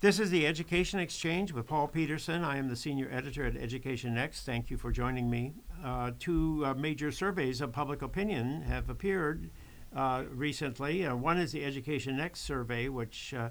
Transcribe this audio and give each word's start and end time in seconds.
This 0.00 0.18
is 0.18 0.30
the 0.30 0.46
Education 0.46 0.98
Exchange 0.98 1.52
with 1.52 1.66
Paul 1.66 1.86
Peterson. 1.86 2.42
I 2.42 2.56
am 2.56 2.70
the 2.70 2.76
senior 2.76 3.10
editor 3.12 3.44
at 3.44 3.54
Education 3.54 4.14
Next. 4.14 4.46
Thank 4.46 4.70
you 4.70 4.78
for 4.78 4.90
joining 4.90 5.28
me. 5.28 5.52
Uh, 5.84 6.12
two 6.18 6.62
uh, 6.64 6.72
major 6.72 7.12
surveys 7.12 7.60
of 7.60 7.72
public 7.72 8.00
opinion 8.00 8.62
have 8.62 8.88
appeared 8.88 9.50
uh, 9.94 10.24
recently. 10.30 11.04
Uh, 11.04 11.16
one 11.16 11.36
is 11.36 11.52
the 11.52 11.62
Education 11.62 12.16
Next 12.16 12.40
survey, 12.40 12.88
which 12.88 13.34
uh, 13.34 13.50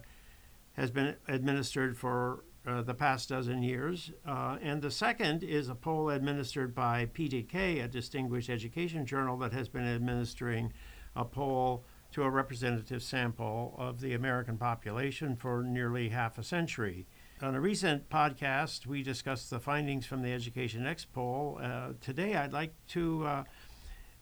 has 0.74 0.90
been 0.90 1.16
administered 1.28 1.96
for 1.96 2.46
uh, 2.66 2.82
the 2.82 2.96
past 2.96 3.30
dozen 3.30 3.62
years. 3.62 4.12
and 4.26 4.82
the 4.82 4.90
second 4.90 5.44
is 5.44 5.70
a 5.70 5.76
poll 5.76 6.10
administered 6.10 6.74
by 6.74 7.06
PDK, 7.14 7.84
a 7.84 7.88
distinguished 7.88 8.50
education 8.50 9.06
journal 9.06 9.38
that 9.38 9.54
has 9.54 9.70
been 9.70 9.86
administering 9.86 10.74
a 11.16 11.26
poll 11.26 11.86
to 12.12 12.24
a 12.24 12.30
representative 12.30 13.04
sample 13.04 13.76
of 13.78 14.02
the 14.02 14.14
American 14.14 14.58
population 14.58 15.36
for 15.36 15.64
nearly 15.64 16.10
half 16.10 16.38
a 16.38 16.44
century. 16.44 17.06
On 17.42 17.56
a 17.56 17.62
recent 17.62 18.10
podcast, 18.10 18.86
we 18.86 19.02
discussed 19.02 19.50
the 19.50 19.60
findings 19.60 20.06
from 20.06 20.22
the 20.22 20.34
Education 20.34 20.84
Next 20.84 21.14
poll. 21.14 21.60
Uh, 21.62 21.94
today, 22.02 22.36
I'd 22.36 22.52
like 22.52 22.74
to 22.90 23.26
uh, 23.26 23.44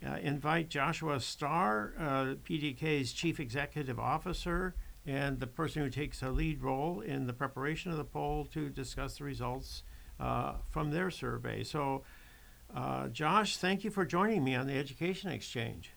uh, 0.06 0.18
invite 0.22 0.70
Joshua 0.70 1.20
Starr, 1.20 1.94
uh, 1.98 2.36
PDK's 2.48 3.14
Chief 3.14 3.40
Executive 3.40 4.00
Officer, 4.00 4.76
and 5.08 5.40
the 5.40 5.48
person 5.48 5.82
who 5.82 5.90
takes 5.90 6.22
a 6.22 6.30
lead 6.30 6.62
role 6.62 7.02
in 7.02 7.26
the 7.26 7.34
preparation 7.34 7.92
of 7.92 7.98
the 7.98 8.04
poll 8.04 8.46
to 8.54 8.70
discuss 8.70 9.18
the 9.18 9.24
results 9.24 9.84
uh, 10.20 10.54
from 10.70 10.92
their 10.92 11.10
survey. 11.10 11.64
So, 11.64 12.04
uh, 12.76 13.08
Josh, 13.08 13.58
thank 13.58 13.84
you 13.84 13.90
for 13.90 14.06
joining 14.06 14.44
me 14.44 14.54
on 14.54 14.68
the 14.68 14.78
Education 14.78 15.32
Exchange. 15.32 15.92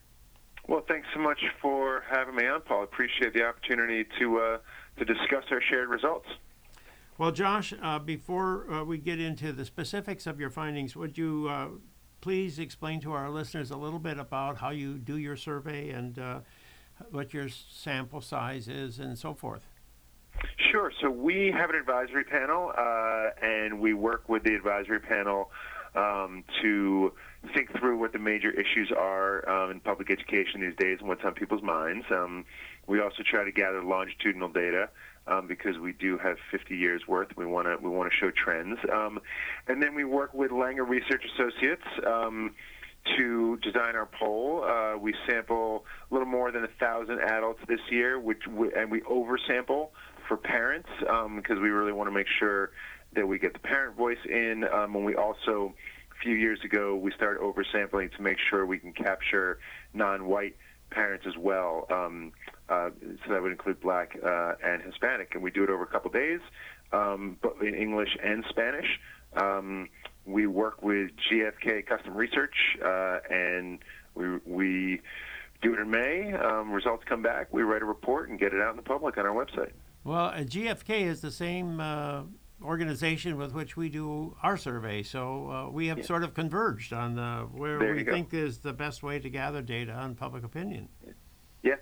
Well, 0.70 0.84
thanks 0.86 1.08
so 1.12 1.18
much 1.18 1.40
for 1.60 2.04
having 2.08 2.36
me 2.36 2.46
on, 2.46 2.60
Paul. 2.60 2.84
Appreciate 2.84 3.34
the 3.34 3.44
opportunity 3.44 4.06
to 4.20 4.38
uh, 4.38 4.58
to 4.98 5.04
discuss 5.04 5.42
our 5.50 5.60
shared 5.68 5.88
results. 5.88 6.28
Well, 7.18 7.32
Josh, 7.32 7.74
uh, 7.82 7.98
before 7.98 8.72
uh, 8.72 8.84
we 8.84 8.98
get 8.98 9.18
into 9.18 9.52
the 9.52 9.64
specifics 9.64 10.28
of 10.28 10.38
your 10.38 10.48
findings, 10.48 10.94
would 10.94 11.18
you 11.18 11.48
uh, 11.50 11.68
please 12.20 12.60
explain 12.60 13.00
to 13.00 13.10
our 13.10 13.28
listeners 13.30 13.72
a 13.72 13.76
little 13.76 13.98
bit 13.98 14.16
about 14.16 14.58
how 14.58 14.70
you 14.70 14.98
do 14.98 15.18
your 15.18 15.34
survey 15.34 15.90
and 15.90 16.20
uh, 16.20 16.38
what 17.10 17.34
your 17.34 17.48
sample 17.48 18.20
size 18.20 18.68
is 18.68 19.00
and 19.00 19.18
so 19.18 19.34
forth? 19.34 19.66
Sure. 20.70 20.92
So 21.02 21.10
we 21.10 21.52
have 21.52 21.70
an 21.70 21.76
advisory 21.76 22.22
panel, 22.22 22.70
uh, 22.78 23.30
and 23.42 23.80
we 23.80 23.92
work 23.92 24.28
with 24.28 24.44
the 24.44 24.54
advisory 24.54 25.00
panel 25.00 25.50
um, 25.94 26.44
to 26.62 27.12
think 27.54 27.70
through 27.78 27.98
what 27.98 28.12
the 28.12 28.18
major 28.18 28.50
issues 28.50 28.92
are 28.96 29.48
um, 29.48 29.70
in 29.70 29.80
public 29.80 30.10
education 30.10 30.60
these 30.60 30.76
days 30.78 30.98
and 31.00 31.08
what's 31.08 31.24
on 31.24 31.34
people's 31.34 31.62
minds. 31.62 32.04
Um, 32.10 32.44
we 32.86 33.00
also 33.00 33.22
try 33.28 33.44
to 33.44 33.52
gather 33.52 33.82
longitudinal 33.82 34.48
data 34.48 34.88
um, 35.26 35.46
because 35.46 35.78
we 35.78 35.92
do 35.92 36.18
have 36.18 36.36
50 36.50 36.76
years 36.76 37.02
worth. 37.06 37.28
We 37.36 37.46
want 37.46 37.66
to 37.66 37.76
we 37.82 37.88
want 37.88 38.10
to 38.10 38.16
show 38.16 38.30
trends, 38.30 38.78
um, 38.92 39.20
and 39.68 39.82
then 39.82 39.94
we 39.94 40.04
work 40.04 40.34
with 40.34 40.50
Langer 40.50 40.88
Research 40.88 41.22
Associates 41.34 41.84
um, 42.06 42.54
to 43.16 43.56
design 43.58 43.94
our 43.96 44.08
poll. 44.18 44.64
Uh, 44.64 44.98
we 44.98 45.14
sample 45.28 45.84
a 46.10 46.14
little 46.14 46.28
more 46.28 46.50
than 46.50 46.64
a 46.64 46.70
thousand 46.78 47.20
adults 47.20 47.60
this 47.68 47.80
year, 47.90 48.18
which 48.18 48.46
we, 48.48 48.72
and 48.74 48.90
we 48.90 49.00
oversample 49.02 49.90
for 50.30 50.36
parents 50.36 50.88
because 51.00 51.56
um, 51.56 51.60
we 51.60 51.70
really 51.70 51.92
want 51.92 52.06
to 52.06 52.14
make 52.14 52.28
sure 52.38 52.70
that 53.14 53.26
we 53.26 53.36
get 53.36 53.52
the 53.52 53.58
parent 53.58 53.96
voice 53.96 54.24
in. 54.24 54.62
Um, 54.72 54.94
and 54.94 55.04
we 55.04 55.16
also, 55.16 55.74
a 56.16 56.22
few 56.22 56.36
years 56.36 56.60
ago, 56.64 56.94
we 56.94 57.10
started 57.10 57.42
oversampling 57.42 58.16
to 58.16 58.22
make 58.22 58.36
sure 58.48 58.64
we 58.64 58.78
can 58.78 58.92
capture 58.92 59.58
non-white 59.92 60.56
parents 60.90 61.26
as 61.26 61.36
well. 61.36 61.84
Um, 61.90 62.30
uh, 62.68 62.90
so 63.26 63.32
that 63.32 63.42
would 63.42 63.50
include 63.50 63.80
black 63.80 64.16
uh, 64.24 64.52
and 64.64 64.82
Hispanic. 64.82 65.34
And 65.34 65.42
we 65.42 65.50
do 65.50 65.64
it 65.64 65.70
over 65.70 65.82
a 65.82 65.88
couple 65.88 66.12
days, 66.12 66.40
um, 66.92 67.36
but 67.42 67.56
in 67.60 67.74
English 67.74 68.16
and 68.22 68.44
Spanish. 68.48 69.00
Um, 69.36 69.88
we 70.26 70.46
work 70.46 70.80
with 70.80 71.10
GFK 71.28 71.86
Custom 71.86 72.14
Research, 72.14 72.54
uh, 72.84 73.18
and 73.28 73.80
we, 74.14 74.36
we 74.46 75.00
do 75.60 75.74
it 75.74 75.80
in 75.80 75.90
May. 75.90 76.32
Um, 76.34 76.70
results 76.70 77.02
come 77.08 77.22
back. 77.22 77.52
We 77.52 77.62
write 77.62 77.82
a 77.82 77.86
report 77.86 78.28
and 78.28 78.38
get 78.38 78.54
it 78.54 78.60
out 78.60 78.70
in 78.70 78.76
the 78.76 78.82
public 78.82 79.18
on 79.18 79.26
our 79.26 79.34
website. 79.34 79.72
Well, 80.04 80.26
uh, 80.26 80.38
GFK 80.38 81.02
is 81.02 81.20
the 81.20 81.30
same 81.30 81.80
uh, 81.80 82.22
organization 82.62 83.36
with 83.36 83.52
which 83.52 83.76
we 83.76 83.88
do 83.88 84.36
our 84.42 84.56
survey. 84.56 85.02
So 85.02 85.50
uh, 85.50 85.70
we 85.70 85.88
have 85.88 85.98
yeah. 85.98 86.04
sort 86.04 86.24
of 86.24 86.34
converged 86.34 86.92
on 86.92 87.14
the, 87.14 87.48
where 87.52 87.78
there 87.78 87.94
we 87.94 88.04
think 88.04 88.32
is 88.34 88.58
the 88.58 88.72
best 88.72 89.02
way 89.02 89.18
to 89.18 89.30
gather 89.30 89.62
data 89.62 89.92
on 89.92 90.14
public 90.14 90.44
opinion. 90.44 90.88
Yeah. 91.62 91.76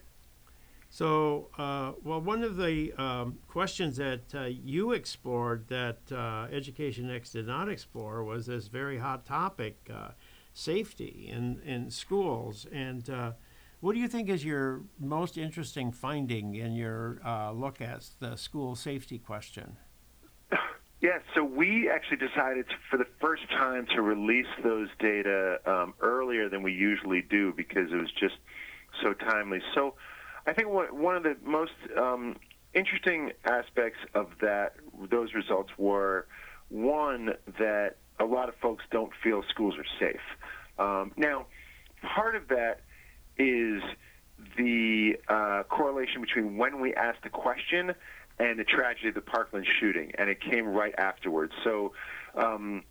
So, 0.91 1.49
uh, 1.59 1.93
well, 2.03 2.21
one 2.21 2.43
of 2.43 2.57
the 2.57 2.93
um, 2.95 3.39
questions 3.47 3.97
that 3.99 4.34
uh, 4.34 4.45
you 4.45 4.93
explored 4.93 5.69
that 5.69 5.99
uh, 6.11 6.47
Education 6.51 7.09
Next 7.09 7.33
did 7.33 7.47
not 7.47 7.69
explore 7.69 8.25
was 8.25 8.47
this 8.47 8.69
very 8.69 8.99
hot 8.99 9.27
topic 9.27 9.91
uh, 9.93 10.11
safety 10.55 11.28
in, 11.31 11.61
in 11.65 11.91
schools. 11.91 12.67
And 12.73 13.09
uh, 13.11 13.33
what 13.81 13.94
do 13.94 14.00
you 14.00 14.09
think 14.09 14.28
is 14.28 14.44
your 14.44 14.83
most 14.99 15.39
interesting 15.39 15.93
finding 15.93 16.55
in 16.55 16.75
your 16.75 17.21
look 17.55 17.81
at 17.81 18.09
the 18.21 18.37
school 18.37 18.75
safety 18.75 19.19
question? 19.19 19.77
Yeah, 21.00 21.21
so 21.33 21.44
we 21.44 21.89
actually 21.89 22.16
decided 22.16 22.66
for 22.91 22.97
the 22.97 23.06
first 23.21 23.49
time 23.50 23.87
to 23.94 24.03
release 24.03 24.49
those 24.65 24.89
data 24.99 25.61
um, 25.65 25.94
earlier 26.00 26.49
than 26.49 26.65
we 26.65 26.72
usually 26.72 27.22
do 27.22 27.53
because 27.56 27.93
it 27.93 27.94
was 27.94 28.11
just 28.19 28.34
so 29.00 29.12
timely. 29.12 29.61
So 29.77 29.95
I 30.45 30.55
think 30.55 30.66
one 30.69 31.15
of 31.15 31.22
the 31.22 31.37
most 31.45 31.71
um, 31.97 32.34
interesting 32.75 33.31
aspects 33.45 33.99
of 34.15 34.31
that 34.41 34.75
those 35.09 35.34
results 35.34 35.71
were 35.78 36.27
one 36.69 37.34
that 37.60 37.95
a 38.19 38.25
lot 38.25 38.49
of 38.49 38.56
folks 38.56 38.83
don't 38.91 39.12
feel 39.22 39.45
schools 39.50 39.75
are 39.78 39.87
safe. 40.00 40.21
Um, 40.81 41.12
now, 41.16 41.47
part 42.03 42.34
of 42.34 42.49
that 42.49 42.81
is 43.38 43.82
the 44.56 45.15
uh, 45.28 45.62
correlation 45.69 46.21
between 46.21 46.56
when 46.56 46.81
we 46.81 46.94
asked 46.94 47.22
the 47.22 47.31
question 47.31 47.94
and 48.38 48.59
the 48.59 48.65
tragedy 48.65 49.09
of 49.09 49.15
the 49.15 49.21
Parkland 49.21 49.66
shooting, 49.81 50.12
and 50.16 50.31
it 50.31 50.41
came 50.41 50.66
right 50.66 50.94
afterwards. 50.97 51.53
So, 51.65 51.93
um, 52.37 52.84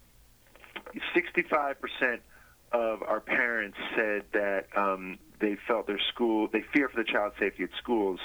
65% 1.15 2.19
of 2.71 3.01
our 3.01 3.21
parents 3.21 3.77
said 3.95 4.23
that 4.33 4.65
um, 4.75 5.17
they 5.39 5.57
felt 5.67 5.87
their 5.87 5.99
school, 6.13 6.49
they 6.51 6.63
fear 6.73 6.89
for 6.89 7.01
the 7.01 7.09
child's 7.09 7.35
safety 7.39 7.63
at 7.63 7.69
schools, 7.77 8.19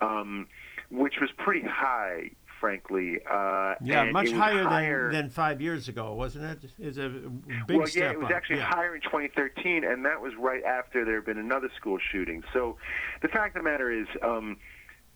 um, 0.00 0.48
which 0.90 1.14
was 1.20 1.30
pretty 1.38 1.66
high, 1.66 2.30
frankly. 2.64 3.18
Uh, 3.30 3.74
yeah, 3.82 4.10
much 4.10 4.30
higher, 4.30 4.64
higher 4.64 5.12
than, 5.12 5.24
than, 5.24 5.30
five 5.30 5.60
years 5.60 5.88
ago, 5.88 6.14
wasn't 6.14 6.44
it? 6.44 6.70
It's 6.78 6.96
a 6.96 7.10
big 7.10 7.76
well, 7.76 7.86
yeah, 7.94 8.12
it 8.12 8.18
was 8.18 8.30
up. 8.30 8.32
actually 8.32 8.56
yeah. 8.56 8.64
higher 8.64 8.94
in 8.94 9.02
2013, 9.02 9.84
and 9.84 10.02
that 10.06 10.22
was 10.22 10.32
right 10.38 10.64
after 10.64 11.04
there 11.04 11.16
had 11.16 11.26
been 11.26 11.36
another 11.36 11.68
school 11.76 11.98
shooting. 12.10 12.42
So 12.54 12.78
the 13.20 13.28
fact 13.28 13.54
of 13.54 13.62
the 13.62 13.70
matter 13.70 13.92
is, 13.92 14.06
um, 14.22 14.56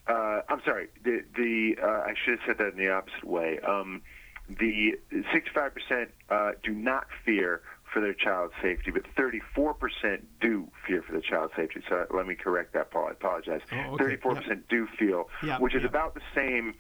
uh, 0.07 0.41
I'm 0.51 0.61
sorry. 0.63 0.89
The 1.05 1.21
the 1.35 1.77
uh, 1.83 1.87
I 1.87 2.13
should 2.23 2.39
have 2.39 2.47
said 2.47 2.59
that 2.59 2.73
in 2.75 2.79
the 2.79 2.91
opposite 2.91 3.25
way. 3.25 3.61
Um, 3.61 4.03
the 4.49 4.99
65% 5.13 6.09
uh, 6.31 6.53
do 6.63 6.73
not 6.73 7.07
fear 7.25 7.63
for 7.93 8.01
their 8.01 8.15
child's 8.15 8.55
safety, 8.63 8.91
but 8.91 9.03
34% 9.15 10.21
do 10.41 10.69
fear 10.87 11.03
for 11.03 11.13
the 11.13 11.23
child's 11.23 11.53
safety. 11.57 11.83
So 11.89 12.07
let 12.15 12.27
me 12.27 12.35
correct 12.35 12.75
that, 12.75 12.91
Paul. 12.91 13.09
I 13.09 13.13
apologize. 13.13 13.61
Oh, 13.73 13.95
okay. 13.95 14.17
34% 14.17 14.47
yep. 14.49 14.59
do 14.69 14.87
feel, 14.99 15.29
which 15.59 15.75
is 15.75 15.85
about 15.85 16.15
the 16.15 16.23
same 16.35 16.75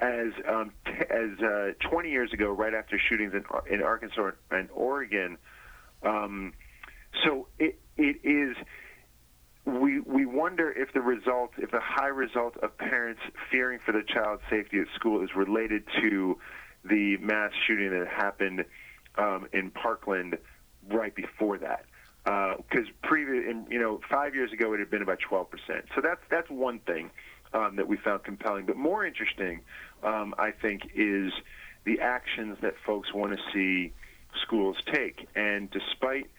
as 0.00 0.32
um, 0.48 0.72
t- 0.86 0.92
as 1.10 1.38
uh, 1.40 1.88
20 1.88 2.10
years 2.10 2.32
ago, 2.32 2.50
right 2.50 2.74
after 2.74 2.98
shootings 2.98 3.34
in, 3.34 3.44
in 3.72 3.82
Arkansas 3.82 4.30
and 4.50 4.68
Oregon. 4.72 5.36
Um, 6.02 6.54
so 7.24 7.48
it 7.58 7.78
it 7.96 8.16
is 8.24 8.56
we 9.66 10.00
we 10.00 10.24
wonder 10.24 10.70
if 10.70 10.92
the 10.92 11.00
result, 11.00 11.50
if 11.58 11.70
the 11.70 11.80
high 11.80 12.08
result 12.08 12.56
of 12.58 12.76
parents 12.78 13.20
fearing 13.50 13.78
for 13.84 13.92
their 13.92 14.02
child's 14.02 14.42
safety 14.48 14.80
at 14.80 14.86
school 14.94 15.22
is 15.22 15.30
related 15.36 15.84
to 16.00 16.38
the 16.84 17.16
mass 17.18 17.52
shooting 17.66 17.90
that 17.90 18.08
happened 18.08 18.64
um, 19.18 19.46
in 19.52 19.70
Parkland 19.70 20.38
right 20.88 21.14
before 21.14 21.58
that. 21.58 21.84
Because 22.24 22.86
uh, 22.86 23.06
previous, 23.06 23.54
you 23.70 23.80
know, 23.80 24.00
five 24.10 24.34
years 24.34 24.52
ago 24.52 24.72
it 24.72 24.78
had 24.78 24.90
been 24.90 25.02
about 25.02 25.18
12%. 25.30 25.46
So 25.94 26.00
that's 26.02 26.20
that's 26.30 26.48
one 26.50 26.78
thing 26.80 27.10
um, 27.52 27.76
that 27.76 27.88
we 27.88 27.96
found 27.96 28.24
compelling. 28.24 28.66
But 28.66 28.76
more 28.76 29.04
interesting, 29.04 29.60
um, 30.02 30.34
I 30.38 30.50
think, 30.50 30.90
is 30.94 31.32
the 31.84 32.00
actions 32.00 32.58
that 32.62 32.74
folks 32.86 33.12
want 33.12 33.32
to 33.32 33.38
see 33.52 33.92
schools 34.42 34.76
take. 34.92 35.28
And 35.34 35.70
despite 35.70 36.30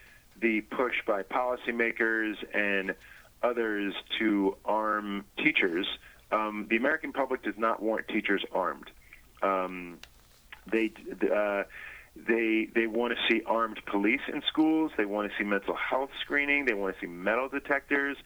the 0.42 0.62
push 0.62 0.96
by 1.06 1.24
policymakers 1.24 2.36
and 2.54 2.96
others 3.44 3.94
to 4.20 4.56
arm 4.66 5.26
teachers. 5.38 5.88
Um, 6.32 6.68
the 6.70 6.78
American 6.78 7.14
public 7.14 7.44
does 7.44 7.58
not 7.58 7.82
want 7.82 8.08
teachers 8.08 8.44
armed. 8.52 8.90
Um, 9.42 10.00
they 10.72 10.92
uh, 11.34 11.64
they 12.16 12.68
they 12.74 12.88
want 12.88 13.14
to 13.14 13.34
see 13.34 13.42
armed 13.46 13.80
police 13.86 14.22
in 14.32 14.42
schools. 14.48 14.92
They 14.98 15.06
want 15.06 15.32
to 15.32 15.38
see 15.38 15.44
mental 15.44 15.76
health 15.76 16.12
screening. 16.22 16.66
They 16.66 16.74
want 16.74 16.96
to 16.96 17.02
see 17.02 17.08
metal 17.08 17.50
detectors, 17.50 18.18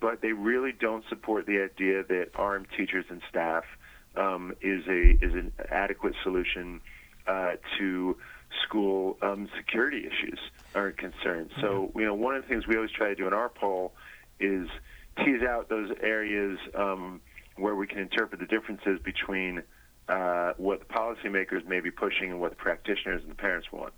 but 0.00 0.20
they 0.22 0.32
really 0.32 0.72
don't 0.72 1.04
support 1.08 1.46
the 1.46 1.60
idea 1.62 2.02
that 2.04 2.30
armed 2.34 2.66
teachers 2.76 3.04
and 3.10 3.20
staff 3.28 3.64
um, 4.16 4.54
is 4.60 4.86
a 4.88 5.10
is 5.24 5.34
an 5.34 5.52
adequate 5.70 6.14
solution 6.22 6.80
uh, 7.26 7.52
to 7.78 8.16
school 8.64 9.16
um, 9.22 9.48
security 9.56 10.06
issues 10.06 10.38
or 10.74 10.90
concerns. 10.92 11.52
So 11.60 11.92
you 11.94 12.04
know, 12.04 12.14
one 12.14 12.34
of 12.34 12.42
the 12.42 12.48
things 12.48 12.66
we 12.66 12.76
always 12.76 12.90
try 12.90 13.08
to 13.08 13.14
do 13.14 13.26
in 13.26 13.32
our 13.32 13.48
poll 13.48 13.92
is 14.40 14.68
tease 15.18 15.42
out 15.42 15.68
those 15.68 15.90
areas 16.02 16.58
um, 16.74 17.20
where 17.56 17.74
we 17.74 17.86
can 17.86 17.98
interpret 17.98 18.40
the 18.40 18.46
differences 18.46 18.98
between 19.04 19.62
uh, 20.08 20.54
what 20.56 20.80
the 20.80 20.86
policymakers 20.86 21.64
may 21.66 21.80
be 21.80 21.90
pushing 21.90 22.30
and 22.30 22.40
what 22.40 22.50
the 22.50 22.56
practitioners 22.56 23.22
and 23.22 23.30
the 23.30 23.36
parents 23.36 23.70
want. 23.70 23.92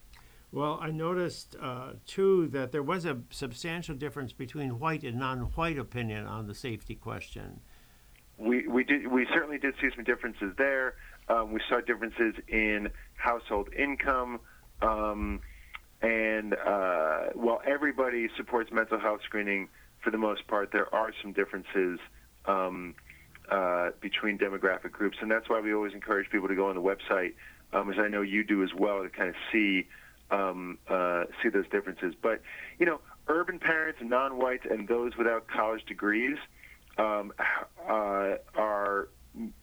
Well, 0.53 0.79
I 0.83 0.91
noticed 0.91 1.57
uh, 1.61 1.95
too 2.07 2.49
that 2.49 2.73
there 2.73 2.83
was 2.83 3.07
a 3.07 3.19
substantial 3.31 3.95
difference 3.95 4.35
between 4.35 4.79
white 4.79 5.03
and 5.03 5.19
non-white 5.19 5.79
opinion 5.79 6.27
on 6.27 6.47
the 6.47 6.55
safety 6.55 6.95
question. 6.95 7.61
We 8.37 8.69
we 8.69 8.85
did 8.85 9.07
we 9.07 9.27
certainly 9.33 9.59
did 9.59 9.75
see 9.81 9.89
some 9.95 10.05
differences 10.05 10.53
there. 10.59 10.97
Um, 11.29 11.53
we 11.53 11.61
saw 11.71 11.81
differences 11.81 12.35
in 12.49 12.91
household 13.15 13.73
income, 13.73 14.41
um, 14.83 15.41
and 16.03 16.55
uh, 16.55 17.31
while 17.35 17.63
everybody 17.67 18.29
supports 18.37 18.71
mental 18.71 18.99
health 18.99 19.21
screening 19.25 19.69
for 20.05 20.11
the 20.11 20.19
most 20.19 20.47
part, 20.49 20.71
there 20.71 20.93
are 20.95 21.13
some 21.23 21.33
differences. 21.33 21.99
Um, 22.45 22.95
uh, 23.51 23.91
between 24.01 24.39
demographic 24.39 24.93
groups, 24.93 25.19
and 25.21 25.31
that's 25.31 25.49
why 25.49 25.61
we 25.61 25.75
always 25.75 25.93
encourage 25.93 26.31
people 26.31 26.49
to 26.49 26.55
go 26.55 26.69
on 26.69 26.75
the 26.75 26.81
website, 26.81 27.35
um, 27.73 27.91
as 27.91 27.99
I 27.99 28.09
know 28.09 28.23
you 28.23 28.45
do 28.45 28.63
as 28.63 28.71
well, 28.73 29.03
to 29.03 29.11
kind 29.11 29.29
of 29.29 29.35
see 29.53 29.87
um, 30.33 30.79
uh, 30.89 31.25
see 31.43 31.49
those 31.49 31.69
differences. 31.69 32.15
But 32.21 32.41
you 32.79 32.87
know, 32.87 33.01
urban 33.29 33.59
parents, 33.59 34.01
and 34.01 34.11
non-whites, 34.11 34.65
and 34.69 34.89
those 34.89 35.17
without 35.17 35.47
college 35.47 35.85
degrees 35.87 36.39
um, 36.99 37.33
uh, 37.89 38.37
are 38.57 39.09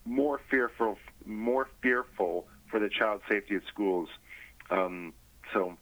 more 0.04 0.40
fearful 0.50 0.96
more 1.26 1.68
fearful 1.82 2.46
for 2.70 2.80
the 2.80 2.88
child 2.88 3.20
safety 3.28 3.56
at 3.56 3.62
schools. 3.68 4.08
Um, 4.70 5.12
so 5.52 5.76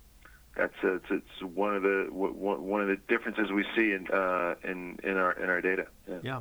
that's 0.56 0.75
uh, 0.82 0.94
it's, 0.94 1.06
it's 1.11 1.55
one 1.55 1.76
of 1.76 1.82
the 1.82 2.08
one 2.11 2.81
of 2.81 2.88
the 2.88 2.96
differences 3.08 3.52
we 3.52 3.64
see 3.76 3.93
in 3.93 4.08
uh, 4.12 4.55
in 4.64 4.99
in 5.05 5.17
our 5.17 5.32
in 5.32 5.49
our 5.49 5.61
data. 5.61 5.87
Yeah. 6.08 6.19
yeah. 6.23 6.41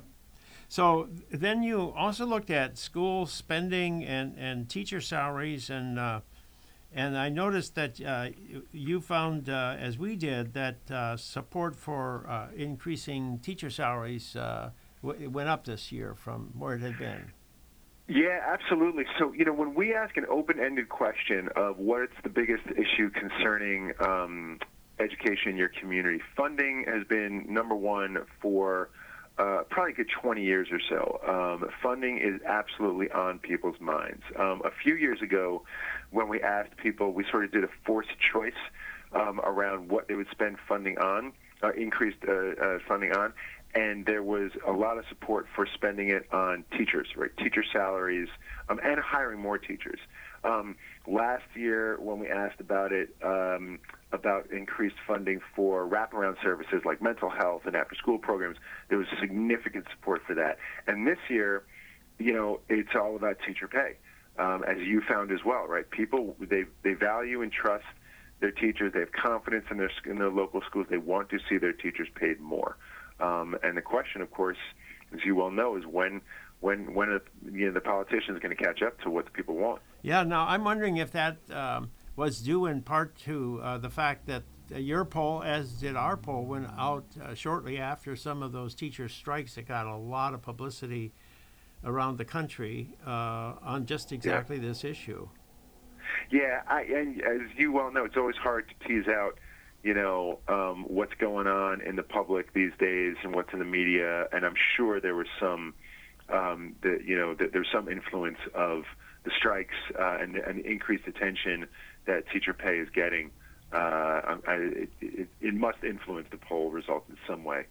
So 0.70 1.08
then 1.32 1.64
you 1.64 1.94
also 1.96 2.26
looked 2.26 2.50
at 2.50 2.78
school 2.78 3.26
spending 3.26 4.04
and, 4.04 4.36
and 4.38 4.68
teacher 4.68 5.00
salaries 5.00 5.70
and 5.70 5.98
uh, 5.98 6.20
and 6.94 7.18
I 7.18 7.30
noticed 7.30 7.76
that 7.76 8.02
uh, 8.02 8.30
you 8.72 9.02
found, 9.02 9.50
uh, 9.50 9.76
as 9.78 9.98
we 9.98 10.16
did, 10.16 10.54
that 10.54 10.90
uh, 10.90 11.18
support 11.18 11.76
for 11.76 12.26
uh, 12.28 12.48
increasing 12.56 13.40
teacher 13.40 13.70
salaries 13.70 14.36
uh, 14.36 14.72
w- 15.04 15.30
went 15.30 15.50
up 15.50 15.66
this 15.66 15.92
year 15.92 16.16
from 16.16 16.54
where 16.58 16.76
it 16.76 16.82
had 16.82 16.98
been. 16.98 17.32
Yeah, 18.08 18.40
absolutely. 18.48 19.04
So, 19.20 19.34
you 19.34 19.44
know, 19.44 19.52
when 19.54 19.76
we 19.76 19.94
ask 19.94 20.16
an 20.16 20.26
open 20.30 20.60
ended 20.62 20.88
question 20.88 21.50
of 21.58 21.78
what's 21.78 22.14
the 22.24 22.30
biggest 22.30 22.64
issue 22.68 23.10
concerning 23.10 23.92
um, 24.00 24.60
education 24.98 25.52
in 25.52 25.58
your 25.58 25.72
community, 25.82 26.22
funding 26.36 26.86
has 26.88 27.06
been 27.08 27.46
number 27.50 27.76
one 27.76 28.20
for 28.42 28.90
uh, 29.38 29.64
probably 29.70 29.94
a 29.94 29.96
good 29.96 30.10
20 30.10 30.44
years 30.44 30.68
or 30.72 30.80
so. 30.90 31.20
Um, 31.28 31.70
funding 31.82 32.18
is 32.18 32.42
absolutely 32.46 33.10
on 33.12 33.40
people's 33.40 33.80
minds. 33.80 34.24
Um, 34.38 34.62
a 34.66 34.72
few 34.84 34.96
years 34.96 35.22
ago, 35.22 35.64
when 36.12 36.28
we 36.28 36.42
asked 36.42 36.76
people, 36.78 37.14
we 37.14 37.24
sort 37.30 37.46
of 37.46 37.52
did 37.52 37.64
a 37.64 37.70
forced 37.86 38.18
choice 38.34 38.54
um, 39.14 39.40
around 39.42 39.90
what 39.90 40.08
they 40.08 40.16
would 40.16 40.30
spend 40.32 40.58
funding 40.68 40.98
on, 40.98 41.34
uh, 41.64 41.72
increased 41.74 42.18
uh, 42.28 42.32
uh, 42.34 42.80
funding 42.88 43.12
on, 43.12 43.34
and 43.76 44.06
there 44.06 44.24
was 44.24 44.52
a 44.66 44.72
lot 44.72 44.98
of 44.98 45.06
support 45.10 45.46
for 45.56 45.68
spending 45.72 46.10
it 46.10 46.32
on 46.34 46.64
teachers, 46.78 47.08
right? 47.16 47.36
Teacher 47.38 47.64
salaries 47.72 48.30
um, 48.70 48.80
and 48.84 49.00
hiring 49.00 49.40
more 49.40 49.58
teachers. 49.58 50.00
Um, 50.48 50.76
last 51.08 51.44
year, 51.56 51.98
when 52.00 52.20
we 52.20 52.28
asked 52.28 52.62
about 52.62 52.92
it, 52.94 53.10
um, 53.24 53.80
about 54.14 54.50
increased 54.52 54.96
funding 55.06 55.42
for 55.56 55.86
wraparound 55.88 56.42
services 56.42 56.82
like 56.86 57.02
mental 57.02 57.30
health 57.30 57.64
and 57.66 57.76
after-school 57.76 58.20
programs, 58.20 58.58
there 58.88 58.98
was 58.98 59.08
significant 59.20 59.86
support 59.92 60.22
for 60.26 60.34
that. 60.36 60.58
And 60.88 61.06
this 61.06 61.18
year, 61.30 61.64
you 62.18 62.34
know, 62.34 62.62
it's 62.70 62.96
all 62.96 63.16
about 63.16 63.38
teacher 63.46 63.68
pay, 63.68 63.98
um, 64.42 64.64
as 64.64 64.78
you 64.80 65.02
found 65.02 65.32
as 65.32 65.40
well, 65.46 65.68
right? 65.68 65.90
People 65.90 66.36
they 66.40 66.64
they 66.84 66.94
value 66.94 67.42
and 67.42 67.52
trust 67.52 67.86
their 68.40 68.52
teachers. 68.52 68.94
They 68.94 69.02
have 69.02 69.12
confidence 69.12 69.66
in 69.70 69.78
their 69.78 69.92
in 70.06 70.18
their 70.18 70.32
local 70.32 70.62
schools. 70.62 70.88
They 70.90 70.98
want 70.98 71.30
to 71.30 71.40
see 71.50 71.58
their 71.58 71.74
teachers 71.74 72.08
paid 72.16 72.40
more. 72.40 72.78
Um, 73.20 73.58
and 73.64 73.76
the 73.76 73.82
question, 73.82 74.22
of 74.22 74.32
course, 74.32 74.58
as 75.14 75.20
you 75.26 75.36
well 75.36 75.52
know, 75.52 75.76
is 75.76 75.86
when 75.86 76.22
when 76.60 76.94
when 76.94 77.20
you 77.52 77.68
know, 77.68 77.72
the 77.72 77.82
politician 77.82 78.36
is 78.36 78.42
going 78.42 78.56
to 78.56 78.64
catch 78.64 78.82
up 78.82 79.00
to 79.02 79.10
what 79.10 79.26
the 79.26 79.32
people 79.32 79.56
want. 79.56 79.82
Yeah. 80.08 80.24
Now 80.24 80.48
I'm 80.48 80.64
wondering 80.64 80.98
if 80.98 81.12
that 81.12 81.36
um, 81.52 81.92
was 82.16 82.40
due 82.40 82.68
in 82.68 82.82
part 82.82 83.18
to 83.26 83.60
uh, 83.62 83.78
the 83.78 83.90
fact 83.90 84.26
that 84.28 84.44
uh, 84.74 84.78
your 84.78 85.04
poll, 85.04 85.44
as 85.44 85.74
did 85.74 85.98
our 85.98 86.16
poll, 86.16 86.46
went 86.46 86.68
out 86.78 87.04
uh, 87.22 87.34
shortly 87.34 87.78
after 87.78 88.16
some 88.16 88.42
of 88.42 88.54
those 88.54 88.74
teacher 88.74 89.10
strikes 89.10 89.56
that 89.56 89.68
got 89.68 89.86
a 89.86 89.98
lot 89.98 90.34
of 90.34 90.42
publicity 90.42 91.12
around 91.84 92.18
the 92.18 92.24
country 92.24 92.96
uh, 93.06 93.56
on 93.62 93.86
just 93.86 94.14
exactly 94.14 94.56
yeah. 94.56 94.62
this 94.62 94.86
issue. 94.86 95.28
Yeah, 96.32 96.62
I, 96.70 96.84
and 96.84 97.22
as 97.22 97.42
you 97.58 97.74
well 97.74 97.92
know, 97.92 98.06
it's 98.06 98.16
always 98.16 98.38
hard 98.38 98.70
to 98.70 98.88
tease 98.88 99.10
out 99.10 99.38
you 99.84 99.94
know 99.94 100.40
um, 100.48 100.86
what's 100.88 101.16
going 101.16 101.48
on 101.48 101.82
in 101.82 101.98
the 101.98 102.04
public 102.04 102.54
these 102.54 102.72
days 102.80 103.18
and 103.24 103.36
what's 103.36 103.52
in 103.52 103.60
the 103.60 103.66
media. 103.66 104.30
And 104.32 104.46
I'm 104.46 104.56
sure 104.78 105.02
there 105.02 105.16
was 105.16 105.28
some 105.38 105.74
um, 106.30 106.78
that 106.84 107.00
you 107.06 107.18
know 107.18 107.34
that 107.34 107.52
there's 107.52 107.68
some 107.74 107.90
influence 107.90 108.40
of 108.56 108.86
the 109.28 109.34
strikes 109.38 109.76
uh, 110.00 110.18
and, 110.22 110.38
and 110.38 110.60
increased 110.66 111.06
attention 111.06 111.68
that 112.06 112.24
teacher 112.32 112.54
pay 112.54 112.78
is 112.78 112.88
getting. 112.96 113.32
Uh, 113.74 114.38
I, 114.48 114.54
it, 114.54 114.90
it, 115.02 115.28
it, 115.42 115.54
must 115.54 115.84
influence 115.84 116.28
the 116.32 116.38
poll 116.38 116.72
result 116.72 117.04
in 117.10 117.18
some 117.28 117.44
way. 117.44 117.66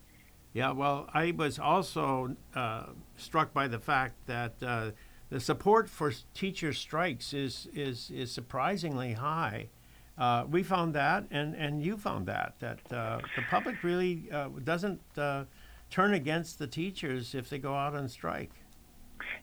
Yeah, 0.52 0.72
well, 0.72 1.08
I 1.14 1.32
was 1.34 1.58
also 1.58 2.36
uh, 2.54 2.88
struck 3.16 3.54
by 3.54 3.68
the 3.68 3.78
fact 3.78 4.14
that 4.26 4.54
uh, 4.62 4.90
the 5.30 5.40
support 5.40 5.88
for 5.88 6.12
teacher 6.34 6.74
strikes 6.74 7.32
is 7.32 7.68
is 7.72 8.10
is 8.10 8.30
surprisingly 8.30 9.14
high. 9.14 9.68
Uh, 10.18 10.44
we 10.50 10.62
found 10.62 10.94
that, 10.94 11.24
and, 11.30 11.54
and 11.54 11.82
you 11.82 11.96
found 11.96 12.26
that, 12.26 12.54
that 12.58 12.78
uh, 12.90 13.20
the 13.36 13.42
public 13.50 13.82
really 13.82 14.30
doesn't 14.64 14.98
turn 15.90 16.14
against 16.14 16.58
the 16.58 16.66
teachers 16.66 17.34
if 17.34 17.50
they 17.50 17.58
go 17.58 17.74
out 17.74 17.94
on 17.94 18.08
strike. 18.08 18.52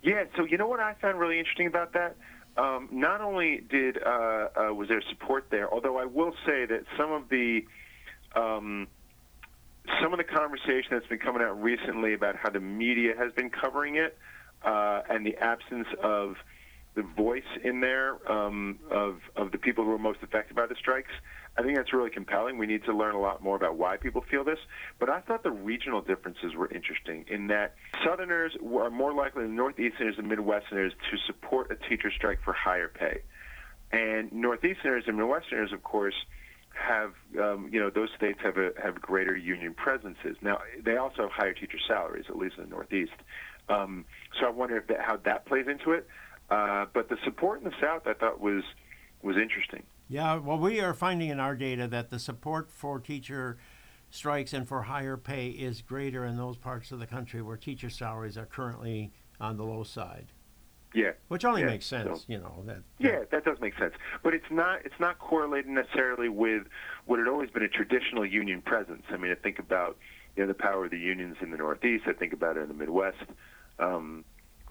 Yeah, 0.01 0.25
so 0.35 0.45
you 0.45 0.57
know 0.57 0.67
what 0.67 0.79
I 0.79 0.95
found 1.01 1.19
really 1.19 1.39
interesting 1.39 1.67
about 1.67 1.93
that? 1.93 2.15
Um, 2.55 2.89
not 2.91 3.21
only 3.21 3.61
did 3.69 3.97
uh, 4.03 4.09
uh, 4.09 4.73
was 4.73 4.87
there 4.87 5.01
support 5.09 5.47
there, 5.49 5.71
although 5.73 5.97
I 5.97 6.05
will 6.05 6.33
say 6.45 6.65
that 6.65 6.83
some 6.97 7.11
of 7.11 7.29
the 7.29 7.65
um, 8.35 8.87
some 10.01 10.13
of 10.13 10.17
the 10.17 10.23
conversation 10.23 10.89
that's 10.91 11.07
been 11.07 11.19
coming 11.19 11.41
out 11.41 11.61
recently 11.61 12.13
about 12.13 12.35
how 12.35 12.49
the 12.49 12.59
media 12.59 13.13
has 13.17 13.33
been 13.33 13.49
covering 13.49 13.95
it 13.95 14.17
and 14.63 15.25
the 15.25 15.35
absence 15.37 15.87
of 16.01 16.35
the 16.95 17.01
voice 17.01 17.43
in 17.63 17.81
there 17.81 18.19
um, 18.31 18.79
of 18.91 19.17
of 19.35 19.51
the 19.51 19.57
people 19.57 19.83
who 19.83 19.91
are 19.91 19.99
most 19.99 20.19
affected 20.21 20.55
by 20.55 20.67
the 20.67 20.75
strikes. 20.75 21.11
I 21.57 21.61
think 21.61 21.75
that's 21.77 21.93
really 21.93 22.09
compelling. 22.09 22.57
We 22.57 22.65
need 22.65 22.83
to 22.85 22.93
learn 22.93 23.15
a 23.15 23.19
lot 23.19 23.43
more 23.43 23.55
about 23.55 23.77
why 23.77 23.97
people 23.97 24.23
feel 24.29 24.43
this. 24.43 24.59
But 24.99 25.09
I 25.09 25.21
thought 25.21 25.43
the 25.43 25.51
regional 25.51 26.01
differences 26.01 26.55
were 26.55 26.71
interesting 26.71 27.25
in 27.27 27.47
that 27.47 27.75
Southerners 28.03 28.55
are 28.63 28.89
more 28.89 29.13
likely 29.13 29.43
than 29.43 29.55
Northeasterners 29.55 30.17
and 30.17 30.31
Midwesterners 30.31 30.91
to 30.91 31.17
support 31.27 31.71
a 31.71 31.89
teacher 31.89 32.11
strike 32.15 32.39
for 32.43 32.53
higher 32.53 32.87
pay, 32.87 33.21
and 33.91 34.31
Northeasterners 34.31 35.07
and 35.07 35.17
Midwesterners, 35.17 35.73
of 35.73 35.83
course. 35.83 36.15
Have 36.75 37.13
um, 37.39 37.69
you 37.71 37.79
know 37.79 37.91
those 37.91 38.09
states 38.17 38.39
have 38.43 38.57
a, 38.57 38.71
have 38.81 38.99
greater 38.99 39.37
union 39.37 39.75
presences 39.75 40.35
now? 40.41 40.57
They 40.83 40.97
also 40.97 41.21
have 41.23 41.31
higher 41.31 41.53
teacher 41.53 41.77
salaries, 41.87 42.25
at 42.29 42.35
least 42.35 42.55
in 42.57 42.63
the 42.63 42.69
Northeast. 42.71 43.11
Um, 43.69 44.05
so 44.39 44.47
I 44.47 44.49
wonder 44.49 44.77
if 44.77 44.87
that, 44.87 44.99
how 45.01 45.17
that 45.17 45.45
plays 45.45 45.67
into 45.67 45.91
it. 45.91 46.07
Uh, 46.49 46.85
but 46.93 47.09
the 47.09 47.17
support 47.23 47.59
in 47.59 47.65
the 47.65 47.75
South, 47.81 48.03
I 48.05 48.13
thought, 48.13 48.39
was 48.39 48.63
was 49.21 49.37
interesting. 49.37 49.83
Yeah, 50.09 50.35
well, 50.35 50.59
we 50.59 50.79
are 50.81 50.93
finding 50.93 51.29
in 51.29 51.39
our 51.39 51.55
data 51.55 51.87
that 51.87 52.09
the 52.09 52.19
support 52.19 52.69
for 52.69 52.99
teacher 52.99 53.57
strikes 54.09 54.53
and 54.53 54.67
for 54.67 54.83
higher 54.83 55.17
pay 55.17 55.47
is 55.47 55.81
greater 55.81 56.25
in 56.25 56.37
those 56.37 56.57
parts 56.57 56.91
of 56.91 56.99
the 56.99 57.07
country 57.07 57.41
where 57.41 57.57
teacher 57.57 57.89
salaries 57.89 58.37
are 58.37 58.45
currently 58.45 59.11
on 59.39 59.57
the 59.57 59.63
low 59.63 59.83
side. 59.83 60.27
Yeah, 60.93 61.13
which 61.29 61.43
only 61.43 61.61
yeah. 61.61 61.67
makes 61.67 61.87
sense, 61.87 62.19
so, 62.19 62.25
you 62.27 62.37
know. 62.37 62.63
That 62.67 62.83
yeah, 62.99 63.23
that 63.31 63.43
does 63.43 63.59
make 63.59 63.75
sense, 63.79 63.95
but 64.21 64.35
it's 64.35 64.51
not 64.51 64.85
it's 64.85 64.99
not 64.99 65.17
correlated 65.17 65.71
necessarily 65.71 66.29
with 66.29 66.67
what 67.05 67.17
had 67.17 67.27
always 67.27 67.49
been 67.49 67.63
a 67.63 67.67
traditional 67.67 68.23
union 68.23 68.61
presence. 68.61 69.01
I 69.09 69.17
mean, 69.17 69.31
I 69.31 69.35
think 69.35 69.57
about 69.57 69.97
you 70.35 70.43
know 70.43 70.47
the 70.47 70.53
power 70.53 70.85
of 70.85 70.91
the 70.91 70.99
unions 70.99 71.37
in 71.41 71.49
the 71.49 71.57
Northeast. 71.57 72.03
I 72.07 72.13
think 72.13 72.31
about 72.31 72.57
it 72.57 72.61
in 72.61 72.67
the 72.67 72.75
Midwest. 72.75 73.17
Um, 73.79 74.23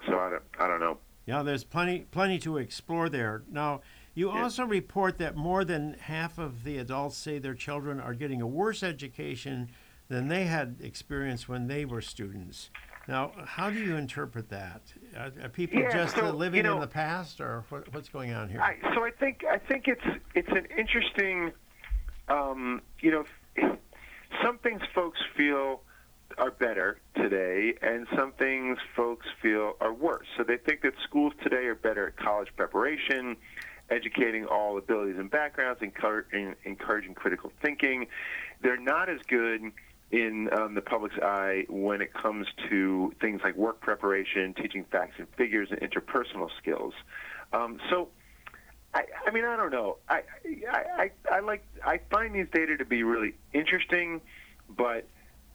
so 0.07 0.17
I 0.17 0.29
don't 0.29 0.43
I 0.59 0.67
don't 0.67 0.79
know. 0.79 0.97
Yeah, 1.25 1.43
there's 1.43 1.63
plenty 1.63 2.05
plenty 2.11 2.37
to 2.39 2.57
explore 2.57 3.09
there. 3.09 3.43
Now, 3.49 3.81
you 4.13 4.31
yeah. 4.33 4.43
also 4.43 4.65
report 4.65 5.17
that 5.19 5.35
more 5.35 5.63
than 5.63 5.95
half 5.99 6.37
of 6.37 6.63
the 6.63 6.77
adults 6.77 7.17
say 7.17 7.39
their 7.39 7.53
children 7.55 7.99
are 7.99 8.13
getting 8.13 8.41
a 8.41 8.47
worse 8.47 8.83
education 8.83 9.69
than 10.09 10.27
they 10.27 10.45
had 10.45 10.77
experienced 10.81 11.47
when 11.47 11.67
they 11.67 11.85
were 11.85 12.01
students. 12.01 12.69
Now, 13.07 13.31
how 13.45 13.69
do 13.69 13.79
you 13.79 13.95
interpret 13.95 14.49
that? 14.49 14.81
Are, 15.17 15.31
are 15.43 15.49
people 15.49 15.79
Yeah, 15.79 15.91
just 15.91 16.15
so, 16.15 16.29
living 16.31 16.57
you 16.57 16.63
know- 16.63 16.75
in 16.75 16.81
the 16.81 16.87
past, 16.87 17.41
or 17.41 17.63
what, 17.69 17.93
what's 17.93 18.09
going 18.09 18.33
on 18.33 18.49
here? 18.49 18.61
I, 18.61 18.77
so 18.93 19.03
I 19.03 19.11
think 19.11 19.43
I 19.49 19.57
think 19.57 19.87
it's 19.87 20.19
it's 20.35 20.49
an 20.49 20.67
interesting, 20.77 21.51
um, 22.27 22.81
you 22.99 23.11
know, 23.11 23.25
some 24.43 24.57
things 24.59 24.81
folks 24.93 25.19
feel 25.35 25.81
are 26.37 26.51
better 26.51 26.99
today, 27.15 27.73
and 27.81 28.07
some 28.15 28.31
things 28.33 28.77
folks 28.95 29.25
feel 29.41 29.73
are 29.79 29.93
worse. 29.93 30.27
So 30.37 30.43
they 30.43 30.57
think 30.57 30.81
that 30.81 30.93
schools 31.03 31.33
today 31.41 31.65
are 31.65 31.75
better 31.75 32.07
at 32.07 32.17
college 32.17 32.49
preparation, 32.55 33.37
educating 33.89 34.45
all 34.45 34.77
abilities 34.77 35.17
and 35.17 35.29
backgrounds, 35.29 35.81
encour- 35.81 36.25
en- 36.33 36.55
encouraging 36.63 37.13
critical 37.13 37.51
thinking. 37.61 38.07
They're 38.61 38.79
not 38.79 39.09
as 39.09 39.19
good 39.27 39.61
in 40.11 40.49
um, 40.53 40.75
the 40.75 40.81
public's 40.81 41.17
eye 41.21 41.65
when 41.69 42.01
it 42.01 42.13
comes 42.13 42.47
to 42.69 43.13
things 43.19 43.41
like 43.43 43.55
work 43.55 43.81
preparation, 43.81 44.53
teaching 44.53 44.85
facts 44.91 45.15
and 45.17 45.27
figures, 45.37 45.69
and 45.71 45.79
interpersonal 45.81 46.49
skills. 46.57 46.93
Um, 47.51 47.79
so. 47.89 48.09
I, 48.95 49.05
I 49.25 49.31
mean, 49.31 49.43
I 49.43 49.57
don't 49.57 49.71
know. 49.71 49.97
I, 50.07 50.21
I, 50.71 50.83
I, 50.99 51.11
I 51.31 51.39
like. 51.39 51.65
I 51.83 51.99
find 52.11 52.35
these 52.35 52.45
data 52.53 52.77
to 52.77 52.85
be 52.85 53.01
really 53.01 53.33
interesting, 53.51 54.21
but 54.69 55.07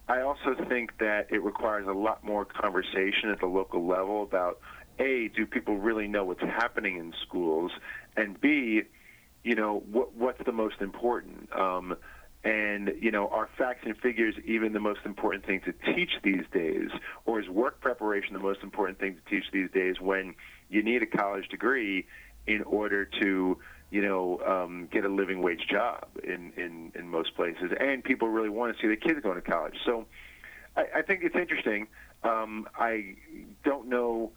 I 0.08 0.22
also 0.22 0.54
think 0.68 0.98
that 0.98 1.26
it 1.30 1.42
requires 1.42 1.86
a 1.86 1.92
lot 1.92 2.24
more 2.24 2.44
conversation 2.44 3.30
at 3.30 3.40
the 3.40 3.46
local 3.46 3.86
level 3.86 4.22
about 4.22 4.58
a, 4.98 5.28
do 5.36 5.46
people 5.46 5.76
really 5.76 6.08
know 6.08 6.24
what's 6.24 6.40
happening 6.40 6.96
in 6.96 7.12
schools, 7.26 7.70
and 8.16 8.40
b, 8.40 8.82
you 9.44 9.54
know, 9.54 9.82
what 9.90 10.14
what's 10.14 10.42
the 10.44 10.52
most 10.52 10.80
important. 10.80 11.48
Um, 11.54 11.96
and 12.44 12.92
you 13.00 13.10
know, 13.10 13.28
are 13.28 13.48
facts 13.58 13.80
and 13.84 13.96
figures 13.98 14.34
even 14.44 14.72
the 14.72 14.80
most 14.80 15.00
important 15.04 15.44
thing 15.44 15.60
to 15.66 15.72
teach 15.94 16.10
these 16.22 16.44
days, 16.52 16.88
or 17.26 17.40
is 17.40 17.48
work 17.48 17.80
preparation 17.80 18.32
the 18.32 18.38
most 18.38 18.62
important 18.62 18.98
thing 18.98 19.16
to 19.16 19.30
teach 19.30 19.44
these 19.52 19.70
days 19.72 20.00
when 20.00 20.34
you 20.70 20.82
need 20.82 21.02
a 21.02 21.06
college 21.06 21.48
degree 21.48 22.06
in 22.46 22.62
order 22.62 23.04
to 23.04 23.58
you 23.90 24.02
know 24.02 24.40
um, 24.46 24.88
get 24.90 25.04
a 25.04 25.08
living 25.08 25.42
wage 25.42 25.66
job 25.70 26.06
in, 26.22 26.52
in 26.56 26.92
in 26.94 27.08
most 27.08 27.34
places, 27.34 27.72
and 27.78 28.04
people 28.04 28.28
really 28.28 28.48
want 28.48 28.74
to 28.74 28.80
see 28.80 28.86
their 28.86 28.96
kids 28.96 29.20
going 29.22 29.36
to 29.36 29.42
college. 29.42 29.74
So 29.84 30.06
I, 30.76 30.84
I 30.96 31.02
think 31.02 31.22
it's 31.22 31.36
interesting. 31.36 31.88
Um, 32.22 32.68
I 32.76 33.16
don't 33.64 33.88
know 33.88 34.32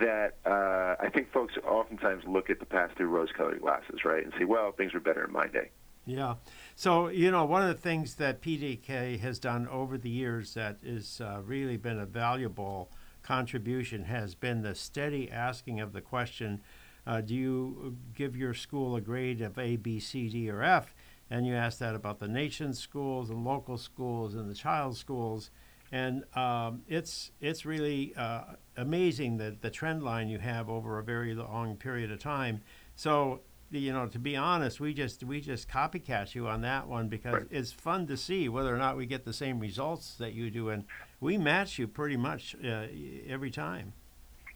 that 0.00 0.34
uh, 0.44 0.96
I 1.02 1.08
think 1.12 1.32
folks 1.32 1.54
oftentimes 1.64 2.24
look 2.26 2.50
at 2.50 2.58
the 2.58 2.66
past 2.66 2.96
through 2.96 3.08
rose-colored 3.08 3.60
glasses, 3.60 4.04
right, 4.04 4.24
and 4.24 4.32
say, 4.38 4.44
well, 4.44 4.72
things 4.72 4.92
were 4.92 5.00
better 5.00 5.24
in 5.24 5.32
my 5.32 5.46
day. 5.46 5.70
Yeah. 6.06 6.36
So, 6.74 7.08
you 7.08 7.30
know, 7.30 7.44
one 7.44 7.62
of 7.62 7.68
the 7.68 7.80
things 7.80 8.14
that 8.16 8.40
PDK 8.40 9.18
has 9.20 9.38
done 9.38 9.68
over 9.68 9.98
the 9.98 10.08
years 10.08 10.54
that 10.54 10.78
has 10.86 11.20
uh, 11.20 11.40
really 11.44 11.76
been 11.76 11.98
a 11.98 12.06
valuable 12.06 12.90
contribution 13.22 14.04
has 14.04 14.34
been 14.34 14.62
the 14.62 14.74
steady 14.74 15.30
asking 15.30 15.80
of 15.80 15.92
the 15.92 16.00
question 16.00 16.62
uh, 17.06 17.20
Do 17.20 17.34
you 17.34 17.96
give 18.14 18.36
your 18.36 18.54
school 18.54 18.96
a 18.96 19.00
grade 19.00 19.40
of 19.40 19.58
A, 19.58 19.76
B, 19.76 20.00
C, 20.00 20.28
D, 20.28 20.50
or 20.50 20.62
F? 20.62 20.94
And 21.30 21.46
you 21.46 21.54
ask 21.54 21.78
that 21.78 21.94
about 21.94 22.18
the 22.20 22.28
nation's 22.28 22.78
schools 22.78 23.30
and 23.30 23.44
local 23.44 23.78
schools 23.78 24.34
and 24.34 24.48
the 24.48 24.54
child's 24.54 24.98
schools. 24.98 25.50
And 25.92 26.24
um, 26.36 26.82
it's 26.88 27.30
it's 27.40 27.64
really 27.64 28.12
uh, 28.16 28.42
amazing 28.76 29.36
that 29.38 29.62
the 29.62 29.70
trend 29.70 30.02
line 30.02 30.28
you 30.28 30.38
have 30.38 30.68
over 30.68 30.98
a 30.98 31.02
very 31.04 31.34
long 31.34 31.76
period 31.76 32.10
of 32.10 32.18
time. 32.18 32.60
So 32.96 33.40
you 33.70 33.92
know, 33.92 34.06
to 34.06 34.18
be 34.18 34.36
honest, 34.36 34.78
we 34.80 34.94
just 34.94 35.24
we 35.24 35.40
just 35.40 35.68
copycat 35.68 36.34
you 36.34 36.46
on 36.48 36.60
that 36.62 36.86
one 36.88 37.08
because 37.08 37.34
Right. 37.34 37.46
it's 37.50 37.72
fun 37.72 38.06
to 38.08 38.16
see 38.16 38.48
whether 38.48 38.72
or 38.74 38.78
not 38.78 38.96
we 38.96 39.06
get 39.06 39.24
the 39.24 39.32
same 39.32 39.58
results 39.58 40.14
that 40.18 40.32
you 40.34 40.50
do, 40.50 40.68
and 40.70 40.84
we 41.20 41.36
match 41.36 41.78
you 41.78 41.88
pretty 41.88 42.16
much 42.16 42.54
uh, 42.64 42.86
every 43.28 43.50
time. 43.50 43.92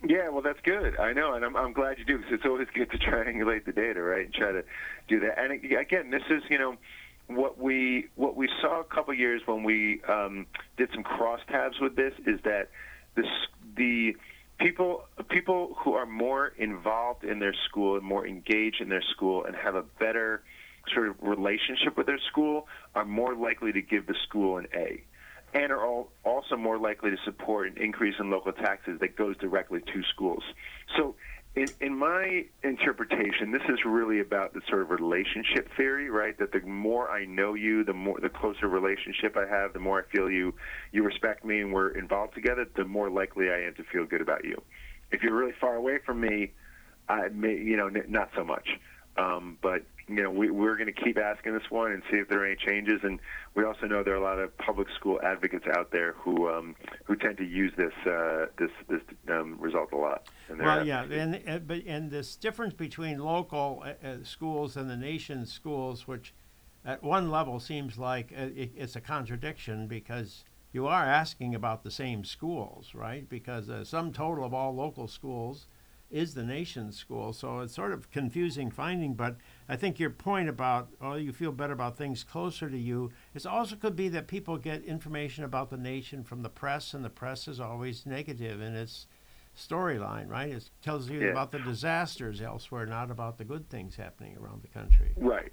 Yeah, 0.03 0.31
well, 0.31 0.43
that's 0.43 0.61
good. 0.65 0.99
I 0.99 1.13
know, 1.13 1.35
and 1.35 1.45
I'm, 1.45 1.57
I'm 1.57 1.73
glad 1.73 1.99
you 1.99 2.05
do 2.05 2.19
because 2.19 2.33
it's 2.33 2.47
always 2.47 2.69
good 2.75 2.91
to 2.91 2.99
triangulate 2.99 3.65
the 3.65 3.73
data, 3.73 4.01
right, 4.01 4.25
and 4.25 4.35
try 4.35 4.53
to 4.53 4.65
do 5.09 5.21
that. 5.21 5.39
And 5.39 5.53
again, 5.53 6.11
this 6.11 6.23
is 6.31 6.43
you 6.49 6.59
know 6.59 6.77
what 7.27 7.59
we 7.59 8.09
what 8.17 8.37
we 8.37 8.49
saw 8.61 8.81
a 8.81 8.85
couple 8.85 9.15
years 9.15 9.43
when 9.47 9.63
we 9.63 10.03
um, 10.09 10.47
did 10.77 10.89
some 10.93 11.05
crosstabs 11.05 11.81
with 11.81 11.97
this 11.97 12.13
is 12.27 12.41
that 12.45 12.71
this 13.15 13.27
the 13.77 14.17
people 14.59 15.05
people 15.29 15.77
who 15.79 15.95
are 15.95 16.07
more 16.07 16.49
involved 16.59 17.25
in 17.25 17.39
their 17.39 17.55
school 17.69 17.97
and 17.97 18.05
more 18.05 18.27
engaged 18.27 18.81
in 18.81 18.89
their 18.89 19.03
school 19.15 19.45
and 19.45 19.55
have 19.55 19.75
a 19.75 19.83
better 19.99 20.43
sort 20.95 21.09
of 21.09 21.17
relationship 21.21 21.97
with 21.97 22.07
their 22.07 22.21
school 22.31 22.67
are 22.95 23.05
more 23.05 23.35
likely 23.35 23.73
to 23.73 23.83
give 23.83 24.07
the 24.07 24.15
school 24.27 24.57
an 24.57 24.67
A 24.75 25.03
and 25.55 25.73
are 25.73 25.85
all, 25.85 26.13
also 26.25 26.57
more 26.57 26.79
likely 26.79 27.11
to 27.11 27.17
support 27.25 27.69
an 27.69 27.83
increase 27.83 28.15
in 28.19 28.31
local 28.31 28.53
taxes 28.53 28.99
that 29.01 29.17
goes 29.17 29.37
directly 29.39 29.81
to 29.81 30.03
schools. 30.15 30.43
So, 30.97 31.17
in, 31.57 31.71
in 31.81 31.99
my 31.99 32.45
interpretation, 32.63 33.51
this 33.51 33.63
is 33.69 33.81
really 33.85 34.21
about 34.21 34.55
the 34.55 34.61
sort 34.69 34.83
of 34.83 34.91
relationship 34.91 35.69
theory, 35.77 36.09
right? 36.09 36.39
That 36.39 36.53
the 36.53 36.61
more 36.61 37.11
I 37.11 37.25
know 37.25 37.55
you, 37.55 37.83
the 37.85 37.93
more 37.93 38.21
the 38.21 38.29
closer 38.29 38.69
relationship 38.69 39.37
I 39.37 39.49
have, 39.53 39.73
the 39.73 39.81
more 39.81 40.01
I 40.01 40.13
feel 40.13 40.31
you 40.31 40.55
you 40.93 41.03
respect 41.03 41.45
me 41.45 41.61
and 41.61 41.73
we're 41.73 41.91
involved 41.99 42.35
together, 42.35 42.67
the 42.77 42.85
more 42.85 43.11
likely 43.11 43.51
I 43.51 43.67
am 43.67 43.75
to 43.75 43.85
feel 43.93 44.07
good 44.07 44.21
about 44.21 44.45
you. 44.45 44.63
If 45.11 45.25
you're 45.25 45.35
really 45.35 45.55
far 45.61 45.75
away 45.75 45.99
from 46.07 46.21
me, 46.21 46.53
I 47.09 47.29
may, 47.29 47.57
you 47.57 47.77
know, 47.77 47.89
n- 47.89 48.05
not 48.09 48.31
so 48.37 48.45
much. 48.45 48.69
Um, 49.21 49.59
but 49.61 49.83
you 50.09 50.23
know, 50.25 50.31
we, 50.31 50.51
we're 50.51 50.77
going 50.77 50.93
to 50.93 51.05
keep 51.05 51.19
asking 51.19 51.53
this 51.55 51.71
one 51.71 51.93
and 51.93 52.03
see 52.11 52.17
if 52.17 52.29
there 52.29 52.43
are 52.43 52.47
any 52.47 52.57
changes. 52.57 53.01
And 53.05 53.21
we 53.55 53.65
also 53.65 53.87
know 53.87 54.03
there 54.03 54.15
are 54.15 54.17
a 54.17 54.23
lot 54.23 54.41
of 54.41 54.57
public 54.59 54.89
school 54.97 55.21
advocates 55.23 55.67
out 55.73 55.93
there 55.93 56.15
who 56.15 56.49
um, 56.49 56.75
who 57.05 57.15
tend 57.15 57.37
to 57.39 57.45
use 57.45 57.73
this 57.77 57.93
uh, 58.07 58.47
this 58.59 58.71
this 58.89 59.03
um, 59.29 59.57
result 59.61 59.93
a 59.93 59.97
lot. 59.97 60.27
Well, 60.49 60.85
yeah, 60.87 61.03
and 61.05 61.37
and- 61.47 61.67
but 61.67 61.83
and 61.87 62.11
this 62.11 62.35
difference 62.37 62.75
between 62.75 63.19
local 63.21 63.85
uh, 63.85 64.07
uh, 64.07 64.17
schools 64.25 64.77
and 64.77 64.91
the 64.91 64.97
nation's 64.97 65.53
schools, 65.53 66.09
which 66.09 66.35
at 66.85 67.03
one 67.03 67.31
level 67.31 67.61
seems 67.61 67.99
like 67.99 68.33
uh, 68.37 68.47
it, 68.57 68.73
it's 68.77 68.97
a 68.97 69.01
contradiction 69.01 69.87
because 69.87 70.45
you 70.73 70.87
are 70.87 71.05
asking 71.05 71.55
about 71.55 71.85
the 71.85 71.91
same 71.91 72.25
schools, 72.25 72.95
right? 72.95 73.29
Because 73.29 73.69
the 73.69 73.85
sum 73.85 74.13
total 74.13 74.45
of 74.45 74.55
all 74.55 74.75
local 74.75 75.07
schools 75.07 75.67
is 76.11 76.35
the 76.35 76.43
nation's 76.43 76.97
school, 76.97 77.33
so 77.33 77.61
it's 77.61 77.75
sort 77.75 77.93
of 77.93 78.11
confusing 78.11 78.71
finding. 78.71 79.15
But 79.15 79.37
I 79.69 79.77
think 79.77 79.99
your 80.01 80.11
point 80.11 80.49
about 80.49 80.89
oh, 81.01 81.15
you 81.15 81.33
feel 81.33 81.53
better 81.53 81.73
about 81.73 81.97
things 81.97 82.25
closer 82.25 82.69
to 82.69 82.79
you. 82.79 83.11
It 83.35 83.47
also 83.47 83.77
could 83.77 83.97
be 83.97 84.09
that 84.11 84.27
people 84.27 84.57
get 84.59 84.85
information 84.85 85.45
about 85.45 85.71
the 85.71 85.77
nation 85.77 86.25
from 86.25 86.43
the 86.43 86.49
press, 86.49 86.95
and 86.95 87.05
the 87.05 87.11
press 87.11 87.47
is 87.49 87.61
always 87.61 88.07
negative 88.07 88.61
in 88.61 88.75
its 88.75 89.07
storyline, 89.57 90.29
right? 90.29 90.51
It 90.51 90.71
tells 90.83 91.09
you 91.11 91.21
Yeah. 91.21 91.31
about 91.31 91.51
the 91.51 91.59
disasters 91.59 92.41
elsewhere, 92.41 92.87
not 92.87 93.11
about 93.11 93.39
the 93.39 93.45
good 93.45 93.69
things 93.69 93.97
happening 93.97 94.37
around 94.37 94.63
the 94.63 94.69
country. 94.69 95.13
Right. 95.17 95.53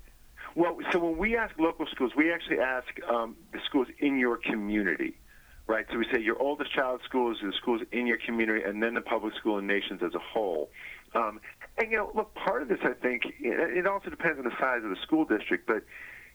Well, 0.56 0.78
so 0.92 1.00
when 1.00 1.18
we 1.18 1.36
ask 1.36 1.58
local 1.60 1.86
schools, 1.88 2.14
we 2.16 2.32
actually 2.32 2.60
ask 2.60 2.88
um, 3.10 3.36
the 3.52 3.60
schools 3.66 3.88
in 4.00 4.18
your 4.18 4.38
community, 4.38 5.20
right? 5.68 5.86
So 5.92 5.98
we 5.98 6.06
say 6.12 6.20
your 6.20 6.42
oldest 6.42 6.72
child 6.74 7.02
schools, 7.06 7.38
the 7.42 7.52
schools 7.62 7.82
in 7.92 8.08
your 8.08 8.18
community, 8.26 8.64
and 8.64 8.82
then 8.82 8.94
the 8.94 9.02
public 9.02 9.36
school 9.36 9.58
and 9.58 9.68
nations 9.68 10.02
as 10.04 10.16
a 10.16 10.20
whole. 10.20 10.70
Um, 11.14 11.40
and 11.78 11.92
you 11.92 11.98
know, 11.98 12.12
look, 12.16 12.34
part 12.34 12.62
of 12.62 12.70
this, 12.70 12.80
I 12.84 12.94
think, 12.94 13.24
it, 13.40 13.78
it 13.78 13.88
also 13.88 14.10
depends 14.10 14.40
on 14.40 14.46
the 14.46 14.56
size 14.60 14.84
of 14.84 14.90
the 14.90 14.98
school 15.04 15.26
district, 15.26 15.68
but 15.68 15.84